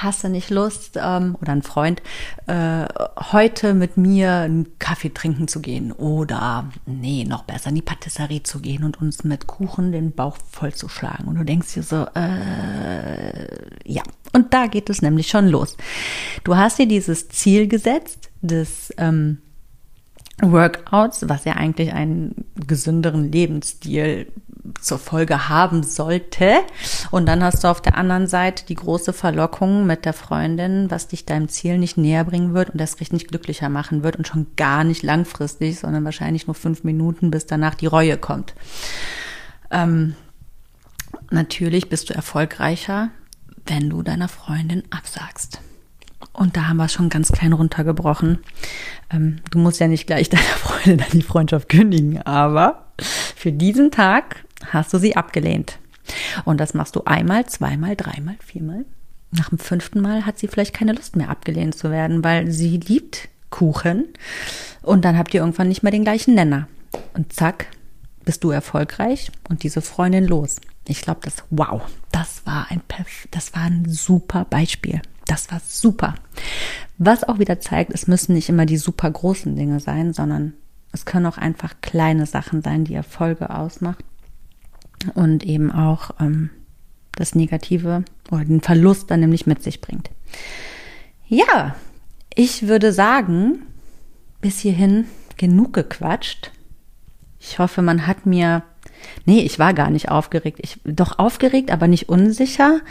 hast 0.03 0.23
du 0.23 0.29
nicht 0.29 0.49
Lust 0.49 0.97
ähm, 1.01 1.35
oder 1.41 1.51
ein 1.51 1.63
Freund, 1.63 2.01
äh, 2.47 2.85
heute 3.31 3.73
mit 3.73 3.97
mir 3.97 4.33
einen 4.33 4.77
Kaffee 4.79 5.13
trinken 5.13 5.47
zu 5.47 5.59
gehen 5.59 5.91
oder 5.91 6.69
nee, 6.85 7.25
noch 7.25 7.43
besser 7.43 7.69
in 7.69 7.75
die 7.75 7.81
Patisserie 7.81 8.43
zu 8.43 8.59
gehen 8.59 8.83
und 8.83 9.01
uns 9.01 9.23
mit 9.23 9.47
Kuchen 9.47 9.91
den 9.91 10.11
Bauch 10.11 10.37
vollzuschlagen. 10.51 11.27
Und 11.27 11.35
du 11.35 11.45
denkst 11.45 11.73
dir 11.73 11.83
so, 11.83 12.07
äh, 12.15 13.47
ja. 13.85 14.03
Und 14.33 14.53
da 14.53 14.67
geht 14.67 14.89
es 14.89 15.01
nämlich 15.01 15.27
schon 15.27 15.47
los. 15.47 15.77
Du 16.43 16.55
hast 16.55 16.79
dir 16.79 16.87
dieses 16.87 17.29
Ziel 17.29 17.67
gesetzt, 17.67 18.29
des 18.41 18.93
ähm, 18.97 19.39
Workouts, 20.41 21.27
was 21.27 21.45
ja 21.45 21.53
eigentlich 21.53 21.93
einen 21.93 22.45
gesünderen 22.67 23.31
Lebensstil 23.31 24.31
zur 24.81 24.99
Folge 24.99 25.49
haben 25.49 25.83
sollte. 25.83 26.59
Und 27.11 27.25
dann 27.25 27.43
hast 27.43 27.63
du 27.63 27.67
auf 27.67 27.81
der 27.81 27.97
anderen 27.97 28.27
Seite 28.27 28.65
die 28.65 28.75
große 28.75 29.13
Verlockung 29.13 29.85
mit 29.85 30.05
der 30.05 30.13
Freundin, 30.13 30.89
was 30.89 31.07
dich 31.07 31.25
deinem 31.25 31.49
Ziel 31.49 31.77
nicht 31.77 31.97
näher 31.97 32.23
bringen 32.23 32.53
wird 32.53 32.71
und 32.71 32.79
das 32.79 32.99
richtig 32.99 33.27
glücklicher 33.27 33.69
machen 33.69 34.03
wird 34.03 34.15
und 34.15 34.27
schon 34.27 34.47
gar 34.55 34.83
nicht 34.83 35.03
langfristig, 35.03 35.79
sondern 35.79 36.05
wahrscheinlich 36.05 36.47
nur 36.47 36.55
fünf 36.55 36.83
Minuten, 36.83 37.31
bis 37.31 37.45
danach 37.45 37.75
die 37.75 37.87
Reue 37.87 38.17
kommt. 38.17 38.53
Ähm, 39.71 40.15
natürlich 41.31 41.89
bist 41.89 42.09
du 42.09 42.13
erfolgreicher, 42.13 43.09
wenn 43.65 43.89
du 43.89 44.01
deiner 44.01 44.29
Freundin 44.29 44.83
absagst. 44.89 45.61
Und 46.33 46.55
da 46.55 46.67
haben 46.67 46.77
wir 46.77 46.85
es 46.85 46.93
schon 46.93 47.09
ganz 47.09 47.31
klein 47.31 47.53
runtergebrochen. 47.53 48.39
Ähm, 49.11 49.37
du 49.51 49.59
musst 49.59 49.79
ja 49.79 49.87
nicht 49.87 50.07
gleich 50.07 50.29
deiner 50.29 50.43
Freundin 50.43 51.05
die 51.13 51.21
Freundschaft 51.21 51.69
kündigen, 51.69 52.21
aber 52.21 52.87
für 53.35 53.51
diesen 53.51 53.91
Tag 53.91 54.43
hast 54.65 54.93
du 54.93 54.97
sie 54.97 55.15
abgelehnt. 55.15 55.79
Und 56.45 56.59
das 56.59 56.73
machst 56.73 56.95
du 56.95 57.03
einmal, 57.05 57.45
zweimal, 57.45 57.95
dreimal, 57.95 58.35
viermal. 58.39 58.85
Nach 59.31 59.49
dem 59.49 59.59
fünften 59.59 60.01
Mal 60.01 60.25
hat 60.25 60.39
sie 60.39 60.47
vielleicht 60.47 60.73
keine 60.73 60.93
Lust 60.93 61.15
mehr 61.15 61.29
abgelehnt 61.29 61.75
zu 61.75 61.91
werden, 61.91 62.23
weil 62.23 62.49
sie 62.49 62.77
liebt 62.77 63.27
Kuchen. 63.49 64.05
Und 64.81 65.03
dann 65.03 65.17
habt 65.17 65.33
ihr 65.33 65.41
irgendwann 65.41 65.67
nicht 65.67 65.83
mehr 65.83 65.91
den 65.91 66.03
gleichen 66.03 66.33
Nenner. 66.33 66.67
Und 67.13 67.33
zack, 67.33 67.67
bist 68.23 68.43
du 68.43 68.51
erfolgreich 68.51 69.31
und 69.49 69.63
diese 69.63 69.81
Freundin 69.81 70.25
los. 70.25 70.57
Ich 70.87 71.01
glaube, 71.01 71.19
das, 71.23 71.43
wow, 71.49 71.81
das 72.11 72.45
war 72.45 72.67
ein, 72.69 72.81
das 73.31 73.53
war 73.53 73.63
ein 73.63 73.85
super 73.87 74.45
Beispiel. 74.49 75.01
Das 75.25 75.51
war 75.51 75.61
super. 75.65 76.15
Was 76.97 77.25
auch 77.25 77.39
wieder 77.39 77.59
zeigt, 77.59 77.91
es 77.93 78.07
müssen 78.07 78.33
nicht 78.33 78.47
immer 78.47 78.65
die 78.65 78.77
super 78.77 79.11
großen 79.11 79.55
Dinge 79.55 79.81
sein, 79.81 80.13
sondern 80.13 80.53
es 80.93 81.05
können 81.05 81.25
auch 81.25 81.37
einfach 81.37 81.75
kleine 81.81 82.25
Sachen 82.25 82.61
sein, 82.61 82.85
die 82.85 82.93
Erfolge 82.93 83.49
ausmacht 83.49 84.03
und 85.13 85.43
eben 85.43 85.71
auch 85.71 86.11
ähm, 86.19 86.49
das 87.15 87.35
Negative 87.35 88.03
oder 88.31 88.45
den 88.45 88.61
Verlust 88.61 89.11
dann 89.11 89.19
nämlich 89.19 89.45
mit 89.47 89.63
sich 89.63 89.81
bringt. 89.81 90.09
Ja, 91.27 91.75
ich 92.33 92.67
würde 92.67 92.93
sagen, 92.93 93.63
bis 94.41 94.59
hierhin 94.59 95.05
genug 95.37 95.73
gequatscht. 95.73 96.51
Ich 97.39 97.59
hoffe, 97.59 97.81
man 97.81 98.07
hat 98.07 98.25
mir, 98.25 98.63
nee, 99.25 99.41
ich 99.41 99.59
war 99.59 99.73
gar 99.73 99.89
nicht 99.89 100.09
aufgeregt. 100.09 100.59
Ich, 100.61 100.79
doch 100.83 101.19
aufgeregt, 101.19 101.71
aber 101.71 101.87
nicht 101.87 102.09
unsicher. 102.09 102.81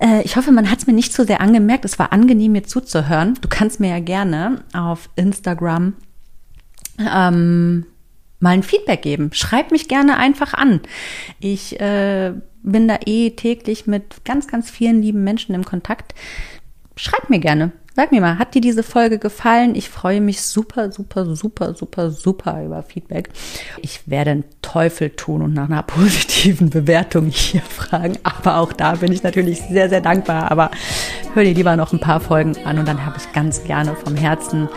Äh, 0.00 0.22
ich 0.22 0.36
hoffe, 0.36 0.52
man 0.52 0.70
hat 0.70 0.78
es 0.78 0.86
mir 0.86 0.92
nicht 0.92 1.12
zu 1.12 1.24
sehr 1.24 1.40
angemerkt. 1.40 1.84
Es 1.84 1.98
war 1.98 2.12
angenehm, 2.12 2.52
mir 2.52 2.64
zuzuhören. 2.64 3.34
Du 3.40 3.48
kannst 3.48 3.80
mir 3.80 3.90
ja 3.90 4.00
gerne 4.00 4.62
auf 4.72 5.08
Instagram 5.16 5.94
ähm, 6.98 7.86
mal 8.40 8.50
ein 8.50 8.62
Feedback 8.62 9.02
geben. 9.02 9.30
Schreib 9.32 9.70
mich 9.70 9.88
gerne 9.88 10.16
einfach 10.16 10.54
an. 10.54 10.80
Ich 11.40 11.80
äh, 11.80 12.32
bin 12.62 12.88
da 12.88 12.98
eh 13.06 13.30
täglich 13.30 13.86
mit 13.86 14.24
ganz, 14.24 14.48
ganz 14.48 14.70
vielen 14.70 15.02
lieben 15.02 15.24
Menschen 15.24 15.54
im 15.54 15.64
Kontakt. 15.64 16.14
Schreib 16.96 17.30
mir 17.30 17.40
gerne. 17.40 17.72
Sag 17.98 18.12
mir 18.12 18.20
mal, 18.20 18.38
hat 18.38 18.54
dir 18.54 18.60
diese 18.60 18.84
Folge 18.84 19.18
gefallen? 19.18 19.74
Ich 19.74 19.88
freue 19.88 20.20
mich 20.20 20.40
super, 20.40 20.92
super, 20.92 21.34
super, 21.34 21.74
super, 21.74 22.12
super 22.12 22.64
über 22.64 22.84
Feedback. 22.84 23.28
Ich 23.82 24.02
werde 24.06 24.30
einen 24.30 24.44
Teufel 24.62 25.10
tun 25.10 25.42
und 25.42 25.52
nach 25.52 25.68
einer 25.68 25.82
positiven 25.96 26.70
Bewertung 26.70 27.26
hier 27.26 27.60
fragen. 27.60 28.16
Aber 28.22 28.58
auch 28.58 28.72
da 28.72 28.92
bin 28.92 29.10
ich 29.10 29.24
natürlich 29.24 29.62
sehr, 29.62 29.88
sehr 29.88 30.00
dankbar. 30.00 30.52
Aber 30.52 30.70
hör 31.34 31.42
dir 31.42 31.54
lieber 31.54 31.74
noch 31.74 31.92
ein 31.92 31.98
paar 31.98 32.20
Folgen 32.20 32.56
an 32.64 32.78
und 32.78 32.86
dann 32.86 33.04
habe 33.04 33.16
ich 33.18 33.32
ganz 33.32 33.64
gerne 33.64 33.96
vom 33.96 34.14
Herzen 34.14 34.68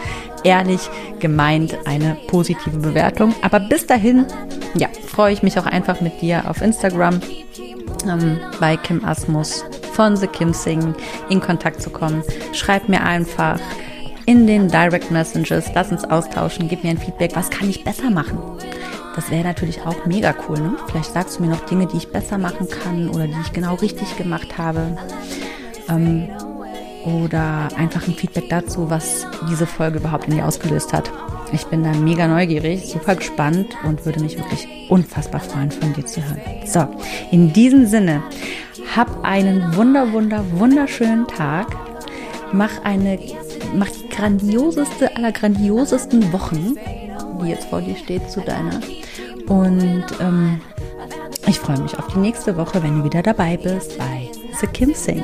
ehrlich 0.44 0.90
gemeint 1.20 1.78
eine 1.86 2.18
positive 2.26 2.80
Bewertung. 2.80 3.36
Aber 3.44 3.60
bis 3.60 3.86
dahin, 3.86 4.26
ja, 4.74 4.88
freue 5.06 5.32
ich 5.32 5.44
mich 5.44 5.60
auch 5.60 5.68
einfach 5.68 6.02
mit 6.02 6.22
dir 6.22 6.50
auf 6.50 6.64
Instagram 6.64 7.22
ähm, 8.08 8.40
bei 8.60 8.78
Kim 8.78 9.06
Asmus 9.06 9.64
von 9.94 10.16
The 10.16 10.28
Kim 10.28 10.54
Sing 10.54 10.96
in 11.30 11.40
Kontakt 11.40 11.82
zu 11.82 11.90
kommen. 11.90 12.24
Schreib 12.54 12.90
mir 12.90 13.04
einfach 13.04 13.60
in 14.26 14.48
den 14.48 14.68
Direct 14.68 15.12
Messages, 15.12 15.72
lass 15.74 15.92
uns 15.92 16.04
austauschen, 16.06 16.68
gib 16.68 16.84
mir 16.84 16.92
ein 16.92 16.98
Feedback, 16.98 17.36
was 17.36 17.50
kann 17.50 17.70
ich 17.70 17.84
besser 17.84 18.10
machen? 18.10 18.38
Das 19.16 19.30
wäre 19.30 19.44
natürlich 19.44 19.82
auch 19.82 20.06
mega 20.06 20.34
cool, 20.48 20.60
ne? 20.60 20.78
Vielleicht 20.88 21.12
sagst 21.12 21.38
du 21.38 21.44
mir 21.44 21.50
noch 21.50 21.66
Dinge, 21.66 21.88
die 21.88 21.98
ich 21.98 22.12
besser 22.12 22.38
machen 22.38 22.68
kann 22.70 23.10
oder 23.10 23.28
die 23.28 23.40
ich 23.44 23.52
genau 23.52 23.76
richtig 23.76 24.16
gemacht 24.18 24.58
habe. 24.58 24.98
Ähm, 25.90 26.30
oder 27.06 27.68
einfach 27.76 28.08
ein 28.08 28.14
Feedback 28.14 28.50
dazu, 28.50 28.90
was 28.90 29.26
diese 29.50 29.66
Folge 29.66 29.98
überhaupt 29.98 30.28
in 30.28 30.36
dir 30.36 30.46
ausgelöst 30.46 30.94
hat. 30.94 31.12
Ich 31.54 31.66
bin 31.66 31.84
da 31.84 31.92
mega 31.92 32.28
neugierig, 32.28 32.86
super 32.86 33.16
gespannt 33.16 33.76
und 33.84 34.06
würde 34.06 34.22
mich 34.22 34.38
wirklich 34.38 34.68
unfassbar 34.90 35.42
freuen, 35.42 35.70
von 35.70 35.94
dir 35.94 36.06
zu 36.06 36.22
hören. 36.22 36.42
So, 36.66 36.88
in 37.32 37.52
diesem 37.52 37.86
Sinne, 37.86 38.24
hab 38.96 39.24
einen 39.24 39.76
wunder, 39.76 40.14
wunder, 40.14 40.46
wunderschönen 40.54 41.28
Tag. 41.28 41.68
Mach 42.54 42.84
eine, 42.84 43.20
mach 43.76 43.90
die 43.90 44.10
grandioseste 44.10 45.16
aller 45.16 45.32
grandiosesten 45.32 46.32
Wochen, 46.32 46.78
die 47.42 47.50
jetzt 47.50 47.66
vor 47.66 47.82
dir 47.82 47.96
steht, 47.96 48.30
zu 48.30 48.42
deiner. 48.42 48.80
Und 49.48 50.06
ähm, 50.22 50.62
ich 51.48 51.60
freue 51.60 51.80
mich 51.80 51.98
auf 51.98 52.08
die 52.08 52.20
nächste 52.20 52.56
Woche, 52.56 52.82
wenn 52.82 53.00
du 53.00 53.04
wieder 53.04 53.22
dabei 53.22 53.58
bist 53.58 53.98
bei 53.98 54.30
The 54.60 54.68
Kim 54.68 54.94
Sing. 54.94 55.24